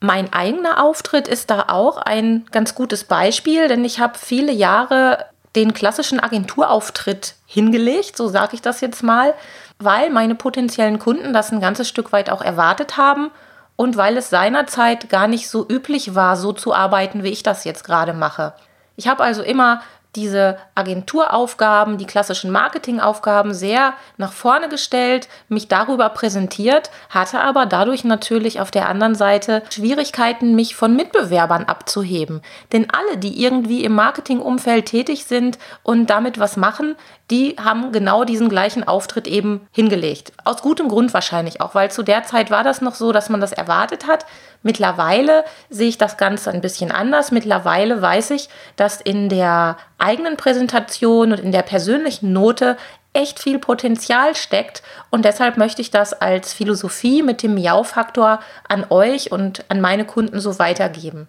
Mein 0.00 0.32
eigener 0.32 0.82
Auftritt 0.82 1.28
ist 1.28 1.50
da 1.50 1.66
auch 1.68 1.98
ein 1.98 2.46
ganz 2.50 2.74
gutes 2.74 3.04
Beispiel, 3.04 3.68
denn 3.68 3.84
ich 3.84 4.00
habe 4.00 4.16
viele 4.16 4.52
Jahre 4.52 5.26
den 5.54 5.74
klassischen 5.74 6.18
Agenturauftritt 6.18 7.34
hingelegt, 7.44 8.16
so 8.16 8.26
sage 8.26 8.54
ich 8.54 8.62
das 8.62 8.80
jetzt 8.80 9.02
mal, 9.02 9.34
weil 9.78 10.08
meine 10.08 10.34
potenziellen 10.34 10.98
Kunden 10.98 11.34
das 11.34 11.52
ein 11.52 11.60
ganzes 11.60 11.90
Stück 11.90 12.12
weit 12.12 12.30
auch 12.30 12.40
erwartet 12.40 12.96
haben 12.96 13.30
und 13.76 13.98
weil 13.98 14.16
es 14.16 14.30
seinerzeit 14.30 15.10
gar 15.10 15.28
nicht 15.28 15.50
so 15.50 15.66
üblich 15.68 16.14
war, 16.14 16.38
so 16.38 16.54
zu 16.54 16.72
arbeiten, 16.72 17.22
wie 17.22 17.28
ich 17.28 17.42
das 17.42 17.64
jetzt 17.64 17.84
gerade 17.84 18.14
mache. 18.14 18.54
Ich 19.00 19.08
habe 19.08 19.22
also 19.22 19.42
immer 19.42 19.80
diese 20.14 20.58
Agenturaufgaben, 20.74 21.96
die 21.96 22.04
klassischen 22.04 22.50
Marketingaufgaben 22.50 23.54
sehr 23.54 23.94
nach 24.18 24.32
vorne 24.34 24.68
gestellt, 24.68 25.26
mich 25.48 25.68
darüber 25.68 26.10
präsentiert, 26.10 26.90
hatte 27.08 27.40
aber 27.40 27.64
dadurch 27.64 28.04
natürlich 28.04 28.60
auf 28.60 28.70
der 28.70 28.90
anderen 28.90 29.14
Seite 29.14 29.62
Schwierigkeiten, 29.70 30.54
mich 30.54 30.76
von 30.76 30.96
Mitbewerbern 30.96 31.64
abzuheben. 31.64 32.42
Denn 32.72 32.88
alle, 32.90 33.16
die 33.16 33.42
irgendwie 33.42 33.82
im 33.84 33.94
Marketingumfeld 33.94 34.84
tätig 34.84 35.24
sind 35.24 35.58
und 35.82 36.10
damit 36.10 36.38
was 36.38 36.58
machen, 36.58 36.96
die 37.30 37.56
haben 37.62 37.92
genau 37.92 38.24
diesen 38.24 38.48
gleichen 38.48 38.86
Auftritt 38.86 39.28
eben 39.28 39.66
hingelegt. 39.72 40.32
Aus 40.44 40.62
gutem 40.62 40.88
Grund 40.88 41.14
wahrscheinlich 41.14 41.60
auch, 41.60 41.74
weil 41.74 41.90
zu 41.90 42.02
der 42.02 42.24
Zeit 42.24 42.50
war 42.50 42.64
das 42.64 42.80
noch 42.80 42.94
so, 42.94 43.12
dass 43.12 43.28
man 43.28 43.40
das 43.40 43.52
erwartet 43.52 44.06
hat. 44.06 44.26
Mittlerweile 44.62 45.44
sehe 45.68 45.88
ich 45.88 45.98
das 45.98 46.16
Ganze 46.16 46.50
ein 46.50 46.60
bisschen 46.60 46.90
anders. 46.90 47.30
Mittlerweile 47.30 48.02
weiß 48.02 48.30
ich, 48.30 48.48
dass 48.76 49.00
in 49.00 49.28
der 49.28 49.76
eigenen 49.98 50.36
Präsentation 50.36 51.32
und 51.32 51.40
in 51.40 51.52
der 51.52 51.62
persönlichen 51.62 52.32
Note 52.32 52.76
echt 53.12 53.40
viel 53.40 53.58
Potenzial 53.58 54.36
steckt 54.36 54.82
und 55.10 55.24
deshalb 55.24 55.56
möchte 55.56 55.82
ich 55.82 55.90
das 55.90 56.12
als 56.12 56.52
Philosophie 56.52 57.22
mit 57.22 57.42
dem 57.42 57.54
Miau-Faktor 57.54 58.38
an 58.68 58.86
euch 58.88 59.32
und 59.32 59.64
an 59.68 59.80
meine 59.80 60.04
Kunden 60.04 60.40
so 60.40 60.58
weitergeben. 60.58 61.26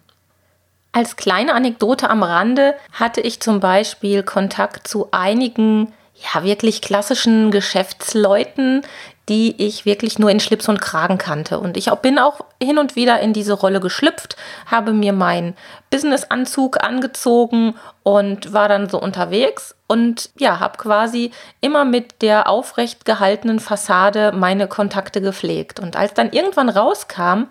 Als 0.94 1.16
kleine 1.16 1.54
Anekdote 1.54 2.10
am 2.10 2.22
Rande 2.22 2.74
hatte 2.92 3.22
ich 3.22 3.40
zum 3.40 3.60
Beispiel 3.60 4.22
Kontakt 4.22 4.86
zu 4.86 5.08
einigen 5.10 5.94
ja 6.34 6.44
wirklich 6.44 6.82
klassischen 6.82 7.50
Geschäftsleuten, 7.50 8.82
die 9.28 9.54
ich 9.64 9.86
wirklich 9.86 10.18
nur 10.18 10.30
in 10.30 10.40
Schlips 10.40 10.68
und 10.68 10.82
Kragen 10.82 11.16
kannte. 11.16 11.58
Und 11.60 11.78
ich 11.78 11.90
bin 12.02 12.18
auch 12.18 12.40
hin 12.62 12.76
und 12.76 12.94
wieder 12.94 13.20
in 13.20 13.32
diese 13.32 13.54
Rolle 13.54 13.80
geschlüpft, 13.80 14.36
habe 14.66 14.92
mir 14.92 15.14
meinen 15.14 15.54
Businessanzug 15.90 16.84
angezogen 16.84 17.74
und 18.02 18.52
war 18.52 18.68
dann 18.68 18.90
so 18.90 19.00
unterwegs 19.00 19.74
und 19.86 20.30
ja, 20.36 20.60
habe 20.60 20.76
quasi 20.76 21.30
immer 21.62 21.84
mit 21.84 22.20
der 22.20 22.48
aufrecht 22.48 23.04
gehaltenen 23.04 23.60
Fassade 23.60 24.32
meine 24.32 24.68
Kontakte 24.68 25.20
gepflegt. 25.22 25.80
Und 25.80 25.96
als 25.96 26.12
dann 26.14 26.32
irgendwann 26.32 26.68
rauskam, 26.68 27.44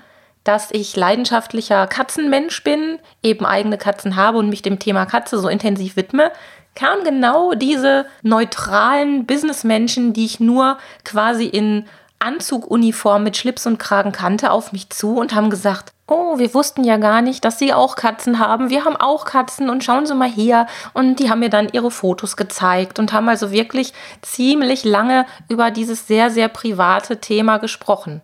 dass 0.44 0.72
ich 0.72 0.96
leidenschaftlicher 0.96 1.88
Katzenmensch 1.88 2.64
bin, 2.64 3.00
eben 3.22 3.46
eigene 3.46 3.78
Katzen 3.78 4.16
habe 4.16 4.38
und 4.38 4.50
mich 4.50 4.62
dem 4.62 4.80
Thema 4.80 5.06
Katze 5.06 5.40
so 5.40 5.48
intensiv 5.48 5.96
widme, 5.96 6.32
kamen 6.76 7.04
genau 7.04 7.54
diese 7.54 8.06
neutralen 8.22 9.26
Businessmenschen, 9.26 10.14
die 10.14 10.26
ich 10.26 10.40
nur 10.40 10.78
quasi 11.04 11.46
in 11.46 11.86
Anzuguniform 12.20 13.24
mit 13.24 13.36
Schlips 13.36 13.66
und 13.66 13.80
Kragen 13.80 14.12
kannte, 14.12 14.52
auf 14.52 14.72
mich 14.72 14.90
zu 14.90 15.18
und 15.18 15.34
haben 15.34 15.50
gesagt, 15.50 15.92
oh, 16.08 16.38
wir 16.38 16.54
wussten 16.54 16.84
ja 16.84 16.98
gar 16.98 17.22
nicht, 17.22 17.44
dass 17.44 17.58
Sie 17.58 17.74
auch 17.74 17.96
Katzen 17.96 18.38
haben. 18.38 18.70
Wir 18.70 18.86
haben 18.86 18.96
auch 18.96 19.26
Katzen 19.26 19.70
und 19.70 19.84
schauen 19.84 20.06
Sie 20.06 20.14
mal 20.14 20.30
hier. 20.30 20.68
Und 20.94 21.20
die 21.20 21.30
haben 21.30 21.40
mir 21.40 21.50
dann 21.50 21.70
ihre 21.72 21.90
Fotos 21.90 22.38
gezeigt 22.38 23.00
und 23.00 23.14
haben 23.14 23.30
also 23.30 23.52
wirklich 23.52 23.94
ziemlich 24.22 24.84
lange 24.84 25.26
über 25.48 25.72
dieses 25.72 26.08
sehr, 26.08 26.30
sehr 26.30 26.50
private 26.50 27.22
Thema 27.22 27.58
gesprochen. 27.58 28.22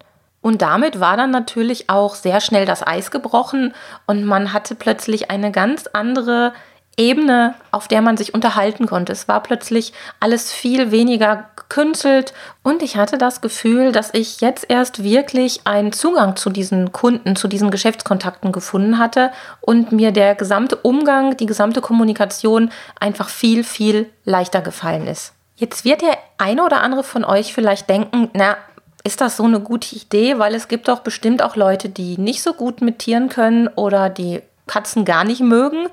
Und 0.48 0.62
damit 0.62 1.02
war 1.02 1.18
dann 1.18 1.30
natürlich 1.32 1.90
auch 1.90 2.16
sehr 2.16 2.40
schnell 2.40 2.66
das 2.66 2.82
Eis 2.82 3.12
gebrochen 3.12 3.74
und 4.06 4.24
man 4.24 4.54
hatte 4.54 4.76
plötzlich 4.76 5.30
eine 5.30 5.52
ganz 5.52 5.88
andere 5.92 6.54
Ebene, 6.96 7.54
auf 7.72 7.90
der 7.90 8.02
man 8.02 8.16
sich 8.16 8.34
unterhalten 8.34 8.86
konnte. 8.86 9.12
Es 9.12 9.28
war 9.28 9.44
plötzlich 9.44 9.92
alles 10.22 10.54
viel 10.54 10.90
weniger 10.90 11.50
gekünstelt 11.58 12.34
und 12.64 12.82
ich 12.82 12.96
hatte 12.96 13.18
das 13.18 13.42
Gefühl, 13.42 13.92
dass 13.92 14.14
ich 14.14 14.40
jetzt 14.40 14.66
erst 14.70 15.04
wirklich 15.04 15.68
einen 15.68 15.92
Zugang 15.92 16.38
zu 16.38 16.50
diesen 16.50 16.94
Kunden, 16.94 17.36
zu 17.36 17.50
diesen 17.50 17.70
Geschäftskontakten 17.70 18.54
gefunden 18.54 19.00
hatte 19.00 19.32
und 19.60 19.92
mir 19.92 20.14
der 20.14 20.34
gesamte 20.34 20.78
Umgang, 20.78 21.36
die 21.36 21.46
gesamte 21.46 21.82
Kommunikation 21.82 22.72
einfach 23.02 23.28
viel, 23.28 23.66
viel 23.66 24.10
leichter 24.24 24.62
gefallen 24.62 25.08
ist. 25.08 25.34
Jetzt 25.58 25.84
wird 25.84 26.04
der 26.04 26.18
eine 26.38 26.64
oder 26.64 26.84
andere 26.84 27.04
von 27.04 27.26
euch 27.26 27.54
vielleicht 27.54 27.90
denken, 27.90 28.30
na, 28.34 28.56
ist 29.04 29.22
das 29.22 29.38
so 29.38 29.44
eine 29.44 29.60
gute 29.60 29.96
Idee? 29.96 30.40
Weil 30.40 30.56
es 30.56 30.68
gibt 30.68 30.88
doch 30.88 31.00
bestimmt 31.00 31.42
auch 31.42 31.56
Leute, 31.56 31.90
die 31.90 32.18
nicht 32.18 32.42
so 32.42 32.54
gut 32.54 32.82
mit 32.82 33.00
Tieren 33.00 33.30
können 33.30 33.68
oder 33.70 34.10
die 34.10 34.42
Katzen 34.68 35.06
gar 35.06 35.24
nicht 35.24 35.42
mögen 35.42 35.88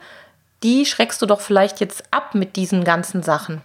die 0.64 0.86
schreckst 0.86 1.22
du 1.22 1.26
doch 1.26 1.40
vielleicht 1.40 1.78
jetzt 1.78 2.02
ab 2.10 2.34
mit 2.34 2.56
diesen 2.56 2.82
ganzen 2.82 3.22
Sachen. 3.22 3.60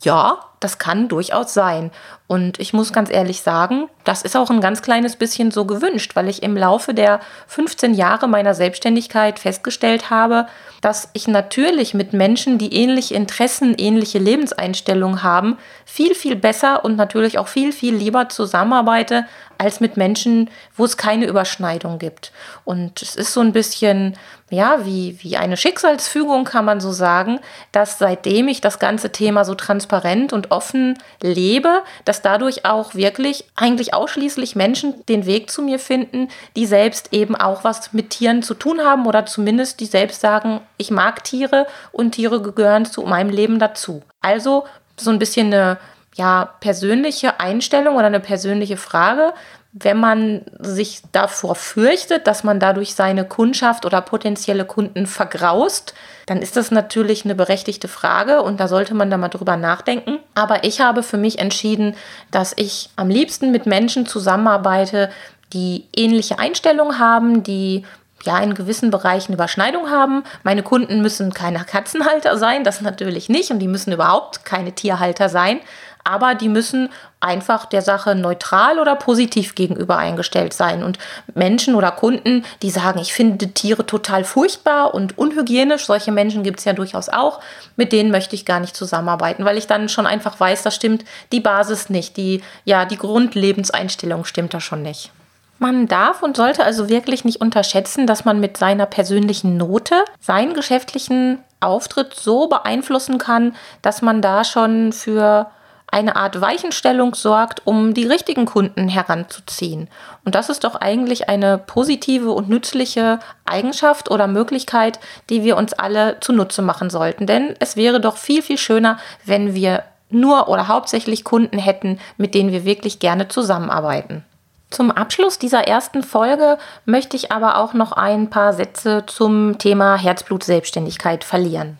Ja, 0.00 0.38
das 0.60 0.78
kann 0.78 1.08
durchaus 1.08 1.54
sein. 1.54 1.90
Und 2.26 2.60
ich 2.60 2.72
muss 2.72 2.92
ganz 2.92 3.10
ehrlich 3.10 3.40
sagen, 3.40 3.88
das 4.04 4.22
ist 4.22 4.36
auch 4.36 4.50
ein 4.50 4.60
ganz 4.60 4.82
kleines 4.82 5.16
bisschen 5.16 5.50
so 5.50 5.64
gewünscht, 5.64 6.14
weil 6.14 6.28
ich 6.28 6.42
im 6.42 6.56
Laufe 6.56 6.92
der 6.92 7.20
15 7.46 7.94
Jahre 7.94 8.28
meiner 8.28 8.54
Selbstständigkeit 8.54 9.38
festgestellt 9.38 10.10
habe, 10.10 10.46
dass 10.80 11.08
ich 11.12 11.26
natürlich 11.26 11.94
mit 11.94 12.12
Menschen, 12.12 12.58
die 12.58 12.74
ähnliche 12.74 13.14
Interessen, 13.14 13.74
ähnliche 13.76 14.18
Lebenseinstellungen 14.18 15.22
haben, 15.22 15.58
viel, 15.84 16.14
viel 16.14 16.36
besser 16.36 16.84
und 16.84 16.96
natürlich 16.96 17.38
auch 17.38 17.48
viel, 17.48 17.72
viel 17.72 17.94
lieber 17.94 18.28
zusammenarbeite, 18.28 19.26
als 19.58 19.80
mit 19.80 19.96
Menschen, 19.96 20.50
wo 20.76 20.84
es 20.84 20.96
keine 20.96 21.26
Überschneidung 21.26 21.98
gibt. 21.98 22.32
Und 22.64 23.02
es 23.02 23.16
ist 23.16 23.32
so 23.32 23.40
ein 23.40 23.52
bisschen, 23.52 24.16
ja, 24.50 24.84
wie, 24.84 25.18
wie 25.20 25.36
eine 25.36 25.56
Schicksalsfügung, 25.56 26.44
kann 26.44 26.64
man 26.64 26.80
so 26.80 26.92
sagen, 26.92 27.40
dass 27.72 27.98
seitdem 27.98 28.46
ich 28.46 28.60
das 28.60 28.78
ganze 28.78 29.10
Thema 29.10 29.44
so 29.44 29.56
transparent 29.56 30.32
und 30.32 30.47
offen 30.50 30.98
lebe, 31.22 31.82
dass 32.04 32.22
dadurch 32.22 32.64
auch 32.64 32.94
wirklich 32.94 33.44
eigentlich 33.56 33.94
ausschließlich 33.94 34.56
Menschen 34.56 35.04
den 35.06 35.26
Weg 35.26 35.50
zu 35.50 35.62
mir 35.62 35.78
finden, 35.78 36.28
die 36.56 36.66
selbst 36.66 37.12
eben 37.12 37.36
auch 37.36 37.64
was 37.64 37.92
mit 37.92 38.10
Tieren 38.10 38.42
zu 38.42 38.54
tun 38.54 38.80
haben 38.80 39.06
oder 39.06 39.26
zumindest 39.26 39.80
die 39.80 39.86
selbst 39.86 40.20
sagen, 40.20 40.60
ich 40.76 40.90
mag 40.90 41.24
Tiere 41.24 41.66
und 41.92 42.12
Tiere 42.12 42.40
gehören 42.40 42.86
zu 42.86 43.02
meinem 43.02 43.30
Leben 43.30 43.58
dazu. 43.58 44.02
Also 44.20 44.64
so 44.96 45.10
ein 45.10 45.18
bisschen 45.18 45.52
eine 45.52 45.78
ja, 46.18 46.52
persönliche 46.60 47.38
Einstellung 47.38 47.94
oder 47.96 48.06
eine 48.06 48.20
persönliche 48.20 48.76
Frage. 48.76 49.32
Wenn 49.72 49.98
man 49.98 50.42
sich 50.58 51.02
davor 51.12 51.54
fürchtet, 51.54 52.26
dass 52.26 52.42
man 52.42 52.58
dadurch 52.58 52.94
seine 52.94 53.26
Kundschaft 53.26 53.84
oder 53.84 54.00
potenzielle 54.00 54.64
Kunden 54.64 55.06
vergraust, 55.06 55.92
dann 56.24 56.40
ist 56.40 56.56
das 56.56 56.70
natürlich 56.70 57.24
eine 57.24 57.34
berechtigte 57.34 57.86
Frage 57.86 58.42
und 58.42 58.60
da 58.60 58.66
sollte 58.66 58.94
man 58.94 59.10
da 59.10 59.18
mal 59.18 59.28
drüber 59.28 59.56
nachdenken. 59.58 60.20
Aber 60.34 60.64
ich 60.64 60.80
habe 60.80 61.02
für 61.02 61.18
mich 61.18 61.38
entschieden, 61.38 61.94
dass 62.30 62.54
ich 62.56 62.88
am 62.96 63.10
liebsten 63.10 63.50
mit 63.50 63.66
Menschen 63.66 64.06
zusammenarbeite, 64.06 65.10
die 65.52 65.84
ähnliche 65.94 66.38
Einstellungen 66.38 66.98
haben, 66.98 67.42
die 67.42 67.84
ja 68.24 68.38
in 68.38 68.54
gewissen 68.54 68.90
Bereichen 68.90 69.34
Überschneidung 69.34 69.90
haben. 69.90 70.24
Meine 70.42 70.62
Kunden 70.62 71.02
müssen 71.02 71.32
keine 71.32 71.64
Katzenhalter 71.64 72.36
sein, 72.38 72.64
das 72.64 72.80
natürlich 72.80 73.28
nicht 73.28 73.50
und 73.50 73.58
die 73.58 73.68
müssen 73.68 73.92
überhaupt 73.92 74.44
keine 74.46 74.72
Tierhalter 74.72 75.28
sein 75.28 75.60
aber 76.08 76.34
die 76.34 76.48
müssen 76.48 76.88
einfach 77.20 77.66
der 77.66 77.82
Sache 77.82 78.14
neutral 78.14 78.78
oder 78.78 78.96
positiv 78.96 79.54
gegenüber 79.54 79.98
eingestellt 79.98 80.54
sein. 80.54 80.82
Und 80.82 80.98
Menschen 81.34 81.74
oder 81.74 81.90
Kunden, 81.90 82.46
die 82.62 82.70
sagen, 82.70 82.98
ich 82.98 83.12
finde 83.12 83.48
Tiere 83.48 83.84
total 83.84 84.24
furchtbar 84.24 84.94
und 84.94 85.18
unhygienisch, 85.18 85.84
solche 85.84 86.10
Menschen 86.10 86.44
gibt 86.44 86.60
es 86.60 86.64
ja 86.64 86.72
durchaus 86.72 87.10
auch, 87.10 87.40
mit 87.76 87.92
denen 87.92 88.10
möchte 88.10 88.34
ich 88.34 88.46
gar 88.46 88.58
nicht 88.58 88.74
zusammenarbeiten, 88.74 89.44
weil 89.44 89.58
ich 89.58 89.66
dann 89.66 89.90
schon 89.90 90.06
einfach 90.06 90.40
weiß, 90.40 90.62
da 90.62 90.70
stimmt 90.70 91.04
die 91.30 91.40
Basis 91.40 91.90
nicht, 91.90 92.16
die, 92.16 92.42
ja, 92.64 92.86
die 92.86 92.96
Grundlebenseinstellung 92.96 94.24
stimmt 94.24 94.54
da 94.54 94.60
schon 94.60 94.82
nicht. 94.82 95.10
Man 95.58 95.88
darf 95.88 96.22
und 96.22 96.36
sollte 96.36 96.64
also 96.64 96.88
wirklich 96.88 97.24
nicht 97.24 97.40
unterschätzen, 97.40 98.06
dass 98.06 98.24
man 98.24 98.40
mit 98.40 98.56
seiner 98.56 98.86
persönlichen 98.86 99.56
Note 99.56 100.04
seinen 100.20 100.54
geschäftlichen 100.54 101.40
Auftritt 101.60 102.14
so 102.14 102.46
beeinflussen 102.46 103.18
kann, 103.18 103.56
dass 103.82 104.00
man 104.00 104.22
da 104.22 104.44
schon 104.44 104.92
für 104.92 105.50
eine 105.90 106.16
Art 106.16 106.40
Weichenstellung 106.40 107.14
sorgt, 107.14 107.66
um 107.66 107.94
die 107.94 108.06
richtigen 108.06 108.46
Kunden 108.46 108.88
heranzuziehen. 108.88 109.88
Und 110.24 110.34
das 110.34 110.50
ist 110.50 110.64
doch 110.64 110.74
eigentlich 110.74 111.28
eine 111.28 111.58
positive 111.58 112.30
und 112.32 112.48
nützliche 112.48 113.20
Eigenschaft 113.44 114.10
oder 114.10 114.26
Möglichkeit, 114.26 115.00
die 115.30 115.42
wir 115.42 115.56
uns 115.56 115.72
alle 115.72 116.20
zunutze 116.20 116.62
machen 116.62 116.90
sollten. 116.90 117.26
Denn 117.26 117.54
es 117.58 117.76
wäre 117.76 118.00
doch 118.00 118.16
viel, 118.16 118.42
viel 118.42 118.58
schöner, 118.58 118.98
wenn 119.24 119.54
wir 119.54 119.84
nur 120.10 120.48
oder 120.48 120.68
hauptsächlich 120.68 121.24
Kunden 121.24 121.58
hätten, 121.58 121.98
mit 122.16 122.34
denen 122.34 122.52
wir 122.52 122.64
wirklich 122.64 122.98
gerne 122.98 123.28
zusammenarbeiten. 123.28 124.24
Zum 124.70 124.90
Abschluss 124.90 125.38
dieser 125.38 125.66
ersten 125.66 126.02
Folge 126.02 126.58
möchte 126.84 127.16
ich 127.16 127.32
aber 127.32 127.56
auch 127.56 127.72
noch 127.72 127.92
ein 127.92 128.28
paar 128.28 128.52
Sätze 128.52 129.04
zum 129.06 129.56
Thema 129.58 129.96
Herzblut-Selbstständigkeit 129.96 131.24
verlieren. 131.24 131.78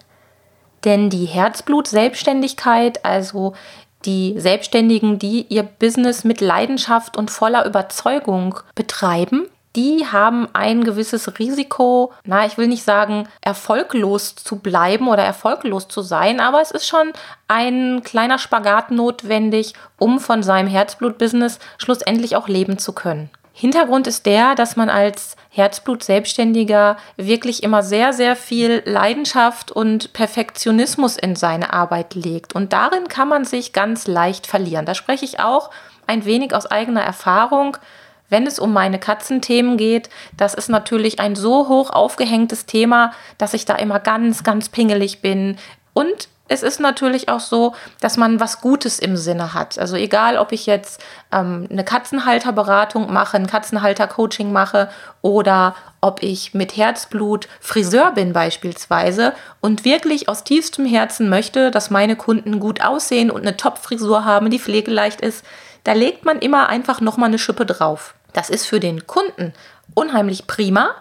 Denn 0.84 1.10
die 1.10 1.26
Herzblut-Selbstständigkeit, 1.26 3.04
also 3.04 3.54
die 4.04 4.34
Selbstständigen, 4.38 5.18
die 5.18 5.46
ihr 5.48 5.62
Business 5.62 6.24
mit 6.24 6.40
Leidenschaft 6.40 7.16
und 7.16 7.30
voller 7.30 7.66
Überzeugung 7.66 8.60
betreiben, 8.74 9.46
die 9.76 10.06
haben 10.06 10.48
ein 10.54 10.82
gewisses 10.82 11.38
Risiko, 11.38 12.12
na, 12.24 12.46
ich 12.46 12.58
will 12.58 12.66
nicht 12.66 12.82
sagen, 12.82 13.28
erfolglos 13.42 14.34
zu 14.34 14.56
bleiben 14.56 15.08
oder 15.08 15.22
erfolglos 15.22 15.88
zu 15.88 16.00
sein, 16.00 16.40
aber 16.40 16.60
es 16.60 16.70
ist 16.70 16.88
schon 16.88 17.12
ein 17.48 18.02
kleiner 18.02 18.38
Spagat 18.38 18.90
notwendig, 18.90 19.74
um 19.98 20.18
von 20.18 20.42
seinem 20.42 20.68
Herzblut-Business 20.68 21.58
schlussendlich 21.76 22.34
auch 22.34 22.48
leben 22.48 22.78
zu 22.78 22.92
können. 22.92 23.30
Hintergrund 23.60 24.06
ist 24.06 24.24
der, 24.24 24.54
dass 24.54 24.76
man 24.76 24.88
als 24.88 25.34
Herzblut-Selbstständiger 25.50 26.96
wirklich 27.16 27.64
immer 27.64 27.82
sehr, 27.82 28.12
sehr 28.12 28.36
viel 28.36 28.84
Leidenschaft 28.84 29.72
und 29.72 30.12
Perfektionismus 30.12 31.16
in 31.16 31.34
seine 31.34 31.72
Arbeit 31.72 32.14
legt. 32.14 32.54
Und 32.54 32.72
darin 32.72 33.08
kann 33.08 33.26
man 33.26 33.44
sich 33.44 33.72
ganz 33.72 34.06
leicht 34.06 34.46
verlieren. 34.46 34.86
Da 34.86 34.94
spreche 34.94 35.24
ich 35.24 35.40
auch 35.40 35.70
ein 36.06 36.24
wenig 36.24 36.54
aus 36.54 36.66
eigener 36.66 37.02
Erfahrung. 37.02 37.76
Wenn 38.28 38.46
es 38.46 38.60
um 38.60 38.72
meine 38.72 39.00
Katzenthemen 39.00 39.76
geht, 39.76 40.08
das 40.36 40.54
ist 40.54 40.68
natürlich 40.68 41.18
ein 41.18 41.34
so 41.34 41.66
hoch 41.66 41.90
aufgehängtes 41.90 42.64
Thema, 42.64 43.10
dass 43.38 43.54
ich 43.54 43.64
da 43.64 43.74
immer 43.74 43.98
ganz, 43.98 44.44
ganz 44.44 44.68
pingelig 44.68 45.20
bin. 45.20 45.56
Und 45.94 46.28
es 46.48 46.62
ist 46.62 46.80
natürlich 46.80 47.28
auch 47.28 47.40
so, 47.40 47.74
dass 48.00 48.16
man 48.16 48.40
was 48.40 48.60
Gutes 48.60 48.98
im 48.98 49.16
Sinne 49.16 49.54
hat. 49.54 49.78
Also 49.78 49.96
egal, 49.96 50.38
ob 50.38 50.52
ich 50.52 50.66
jetzt 50.66 51.00
ähm, 51.30 51.68
eine 51.70 51.84
Katzenhalterberatung 51.84 53.12
mache, 53.12 53.36
ein 53.36 53.46
Katzenhalter-Coaching 53.46 54.50
mache 54.50 54.88
oder 55.22 55.74
ob 56.00 56.22
ich 56.22 56.54
mit 56.54 56.76
Herzblut 56.76 57.48
Friseur 57.60 58.12
bin 58.12 58.32
beispielsweise 58.32 59.34
und 59.60 59.84
wirklich 59.84 60.28
aus 60.28 60.44
tiefstem 60.44 60.86
Herzen 60.86 61.28
möchte, 61.28 61.70
dass 61.70 61.90
meine 61.90 62.16
Kunden 62.16 62.60
gut 62.60 62.82
aussehen 62.82 63.30
und 63.30 63.42
eine 63.42 63.56
Top-Frisur 63.56 64.24
haben, 64.24 64.50
die 64.50 64.58
pflegeleicht 64.58 65.20
ist, 65.20 65.44
da 65.84 65.92
legt 65.92 66.24
man 66.24 66.38
immer 66.38 66.68
einfach 66.68 67.00
nochmal 67.00 67.28
eine 67.28 67.38
Schippe 67.38 67.66
drauf. 67.66 68.14
Das 68.32 68.50
ist 68.50 68.66
für 68.66 68.80
den 68.80 69.06
Kunden 69.06 69.52
unheimlich 69.94 70.46
prima, 70.46 70.94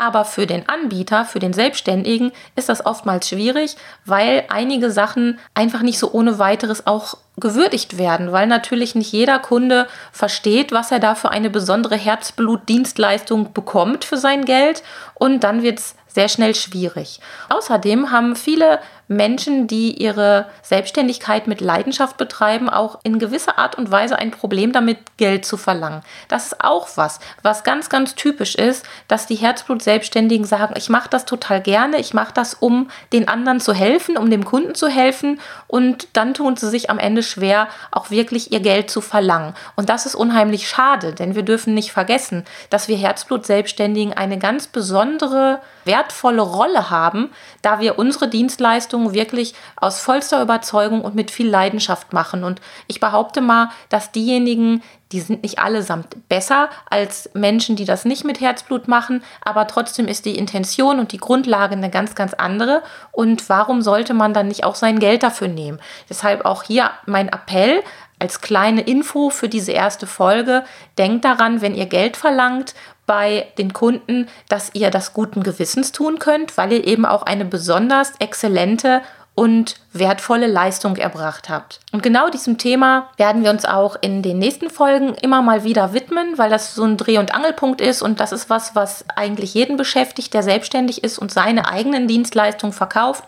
aber 0.00 0.24
für 0.24 0.46
den 0.46 0.68
Anbieter, 0.68 1.24
für 1.24 1.38
den 1.38 1.52
Selbstständigen 1.52 2.32
ist 2.56 2.68
das 2.68 2.84
oftmals 2.84 3.28
schwierig, 3.28 3.76
weil 4.06 4.44
einige 4.48 4.90
Sachen 4.90 5.38
einfach 5.54 5.82
nicht 5.82 5.98
so 5.98 6.10
ohne 6.12 6.38
weiteres 6.38 6.86
auch 6.86 7.18
gewürdigt 7.36 7.98
werden, 7.98 8.32
weil 8.32 8.46
natürlich 8.46 8.94
nicht 8.94 9.12
jeder 9.12 9.38
Kunde 9.38 9.86
versteht, 10.12 10.72
was 10.72 10.90
er 10.90 11.00
da 11.00 11.14
für 11.14 11.30
eine 11.30 11.50
besondere 11.50 11.96
Herzblutdienstleistung 11.96 13.52
bekommt 13.52 14.04
für 14.04 14.16
sein 14.16 14.44
Geld 14.44 14.82
und 15.14 15.44
dann 15.44 15.62
wird 15.62 15.78
es 15.78 15.94
sehr 16.08 16.28
schnell 16.28 16.54
schwierig. 16.54 17.20
Außerdem 17.48 18.10
haben 18.10 18.36
viele 18.36 18.80
Menschen, 19.10 19.66
die 19.66 20.00
ihre 20.00 20.46
Selbstständigkeit 20.62 21.48
mit 21.48 21.60
Leidenschaft 21.60 22.16
betreiben, 22.16 22.70
auch 22.70 23.00
in 23.02 23.18
gewisser 23.18 23.58
Art 23.58 23.74
und 23.74 23.90
Weise 23.90 24.16
ein 24.16 24.30
Problem 24.30 24.70
damit, 24.70 24.98
Geld 25.16 25.44
zu 25.44 25.56
verlangen. 25.56 26.02
Das 26.28 26.46
ist 26.46 26.64
auch 26.64 26.88
was, 26.94 27.18
was 27.42 27.64
ganz, 27.64 27.88
ganz 27.88 28.14
typisch 28.14 28.54
ist, 28.54 28.86
dass 29.08 29.26
die 29.26 29.34
Herzblut-Selbstständigen 29.34 30.46
sagen, 30.46 30.74
ich 30.76 30.88
mache 30.88 31.08
das 31.10 31.24
total 31.24 31.60
gerne, 31.60 31.98
ich 31.98 32.14
mache 32.14 32.32
das, 32.32 32.54
um 32.54 32.88
den 33.12 33.26
anderen 33.26 33.58
zu 33.58 33.74
helfen, 33.74 34.16
um 34.16 34.30
dem 34.30 34.44
Kunden 34.44 34.76
zu 34.76 34.86
helfen 34.86 35.40
und 35.66 36.06
dann 36.12 36.32
tun 36.32 36.56
sie 36.56 36.70
sich 36.70 36.88
am 36.88 37.00
Ende 37.00 37.24
schwer, 37.24 37.66
auch 37.90 38.10
wirklich 38.10 38.52
ihr 38.52 38.60
Geld 38.60 38.90
zu 38.90 39.00
verlangen. 39.00 39.54
Und 39.74 39.88
das 39.88 40.06
ist 40.06 40.14
unheimlich 40.14 40.68
schade, 40.68 41.14
denn 41.14 41.34
wir 41.34 41.42
dürfen 41.42 41.74
nicht 41.74 41.90
vergessen, 41.90 42.44
dass 42.70 42.86
wir 42.86 42.96
Herzblut-Selbstständigen 42.96 44.12
eine 44.12 44.38
ganz 44.38 44.68
besondere 44.68 45.58
wertvolle 45.84 46.42
Rolle 46.42 46.90
haben, 46.90 47.30
da 47.62 47.80
wir 47.80 47.98
unsere 47.98 48.28
Dienstleistungen 48.28 49.12
wirklich 49.12 49.54
aus 49.76 50.00
vollster 50.00 50.42
Überzeugung 50.42 51.02
und 51.02 51.14
mit 51.14 51.30
viel 51.30 51.48
Leidenschaft 51.48 52.12
machen. 52.12 52.44
Und 52.44 52.60
ich 52.86 53.00
behaupte 53.00 53.40
mal, 53.40 53.70
dass 53.88 54.12
diejenigen, 54.12 54.82
die 55.12 55.20
sind 55.20 55.42
nicht 55.42 55.58
allesamt 55.58 56.28
besser 56.28 56.68
als 56.88 57.30
Menschen, 57.34 57.76
die 57.76 57.84
das 57.84 58.04
nicht 58.04 58.24
mit 58.24 58.40
Herzblut 58.40 58.86
machen, 58.86 59.24
aber 59.42 59.66
trotzdem 59.66 60.06
ist 60.06 60.24
die 60.24 60.38
Intention 60.38 61.00
und 61.00 61.12
die 61.12 61.18
Grundlage 61.18 61.74
eine 61.74 61.90
ganz, 61.90 62.14
ganz 62.14 62.34
andere. 62.34 62.82
Und 63.10 63.48
warum 63.48 63.82
sollte 63.82 64.14
man 64.14 64.34
dann 64.34 64.48
nicht 64.48 64.64
auch 64.64 64.76
sein 64.76 65.00
Geld 65.00 65.22
dafür 65.22 65.48
nehmen? 65.48 65.80
Deshalb 66.08 66.44
auch 66.44 66.62
hier 66.62 66.90
mein 67.06 67.28
Appell 67.28 67.82
als 68.20 68.40
kleine 68.40 68.82
Info 68.82 69.30
für 69.30 69.48
diese 69.48 69.72
erste 69.72 70.06
Folge. 70.06 70.62
Denkt 70.98 71.24
daran, 71.24 71.62
wenn 71.62 71.74
ihr 71.74 71.86
Geld 71.86 72.16
verlangt 72.16 72.74
bei 73.10 73.48
den 73.58 73.72
Kunden, 73.72 74.28
dass 74.48 74.70
ihr 74.72 74.88
das 74.92 75.12
guten 75.12 75.42
Gewissens 75.42 75.90
tun 75.90 76.20
könnt, 76.20 76.56
weil 76.56 76.72
ihr 76.72 76.86
eben 76.86 77.04
auch 77.04 77.22
eine 77.22 77.44
besonders 77.44 78.12
exzellente 78.20 79.02
und 79.34 79.74
wertvolle 79.92 80.46
Leistung 80.46 80.94
erbracht 80.94 81.48
habt. 81.48 81.80
Und 81.90 82.04
genau 82.04 82.30
diesem 82.30 82.56
Thema 82.56 83.10
werden 83.16 83.42
wir 83.42 83.50
uns 83.50 83.64
auch 83.64 83.96
in 84.00 84.22
den 84.22 84.38
nächsten 84.38 84.70
Folgen 84.70 85.16
immer 85.16 85.42
mal 85.42 85.64
wieder 85.64 85.92
widmen, 85.92 86.38
weil 86.38 86.50
das 86.50 86.76
so 86.76 86.84
ein 86.84 86.96
Dreh- 86.96 87.18
und 87.18 87.34
Angelpunkt 87.34 87.80
ist 87.80 88.00
und 88.00 88.20
das 88.20 88.30
ist 88.30 88.48
was, 88.48 88.76
was 88.76 89.04
eigentlich 89.16 89.54
jeden 89.54 89.76
beschäftigt, 89.76 90.32
der 90.32 90.44
selbstständig 90.44 91.02
ist 91.02 91.18
und 91.18 91.32
seine 91.32 91.66
eigenen 91.66 92.06
Dienstleistungen 92.06 92.72
verkauft. 92.72 93.24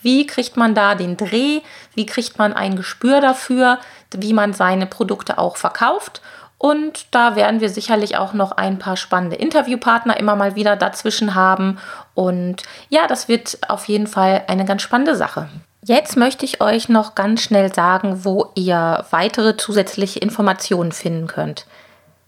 Wie 0.00 0.26
kriegt 0.26 0.56
man 0.56 0.74
da 0.74 0.96
den 0.96 1.16
Dreh? 1.16 1.60
Wie 1.94 2.06
kriegt 2.06 2.38
man 2.38 2.54
ein 2.54 2.74
Gespür 2.74 3.20
dafür, 3.20 3.78
wie 4.12 4.32
man 4.32 4.52
seine 4.52 4.86
Produkte 4.86 5.38
auch 5.38 5.56
verkauft? 5.56 6.22
Und 6.62 7.06
da 7.10 7.34
werden 7.34 7.60
wir 7.60 7.68
sicherlich 7.68 8.16
auch 8.16 8.34
noch 8.34 8.52
ein 8.52 8.78
paar 8.78 8.96
spannende 8.96 9.34
Interviewpartner 9.34 10.16
immer 10.20 10.36
mal 10.36 10.54
wieder 10.54 10.76
dazwischen 10.76 11.34
haben. 11.34 11.78
Und 12.14 12.62
ja, 12.88 13.08
das 13.08 13.26
wird 13.26 13.58
auf 13.68 13.86
jeden 13.88 14.06
Fall 14.06 14.44
eine 14.46 14.64
ganz 14.64 14.82
spannende 14.82 15.16
Sache. 15.16 15.48
Jetzt 15.82 16.16
möchte 16.16 16.44
ich 16.44 16.60
euch 16.60 16.88
noch 16.88 17.16
ganz 17.16 17.42
schnell 17.42 17.74
sagen, 17.74 18.24
wo 18.24 18.52
ihr 18.54 19.04
weitere 19.10 19.56
zusätzliche 19.56 20.20
Informationen 20.20 20.92
finden 20.92 21.26
könnt. 21.26 21.66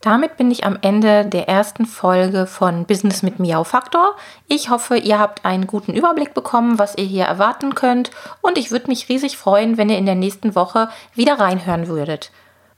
Damit 0.00 0.38
bin 0.38 0.50
ich 0.50 0.64
am 0.64 0.78
Ende 0.80 1.26
der 1.26 1.50
ersten 1.50 1.84
Folge 1.84 2.46
von 2.46 2.86
Business 2.86 3.22
mit 3.22 3.38
Miau 3.38 3.64
Faktor. 3.64 4.16
Ich 4.48 4.70
hoffe, 4.70 4.96
ihr 4.96 5.18
habt 5.18 5.44
einen 5.44 5.66
guten 5.66 5.92
Überblick 5.92 6.32
bekommen, 6.32 6.78
was 6.78 6.96
ihr 6.96 7.04
hier 7.04 7.26
erwarten 7.26 7.74
könnt 7.74 8.10
und 8.40 8.56
ich 8.56 8.70
würde 8.70 8.88
mich 8.88 9.10
riesig 9.10 9.36
freuen, 9.36 9.76
wenn 9.76 9.90
ihr 9.90 9.98
in 9.98 10.06
der 10.06 10.14
nächsten 10.14 10.54
Woche 10.54 10.88
wieder 11.14 11.38
reinhören 11.38 11.88
würdet. 11.88 12.30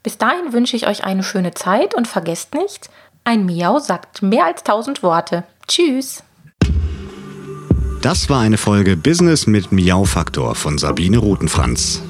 Bis 0.05 0.17
dahin 0.19 0.53
wünsche 0.53 0.77
ich 0.77 0.87
euch 0.87 1.03
eine 1.03 1.25
schöne 1.25 1.55
Zeit 1.55 1.95
und 1.95 2.07
vergesst 2.07 2.55
nicht, 2.55 2.91
ein 3.25 3.47
Miau 3.47 3.79
sagt 3.79 4.21
mehr 4.21 4.45
als 4.45 4.63
tausend 4.63 5.03
Worte. 5.03 5.45
Tschüss! 5.67 6.23
Das 8.03 8.29
war 8.29 8.41
eine 8.41 8.59
Folge 8.59 8.99
Business 8.99 9.47
mit 9.47 9.73
Miau 9.73 10.05
Faktor 10.05 10.55
von 10.55 10.77
Sabine 10.77 11.17
Rutenfranz. 11.17 12.03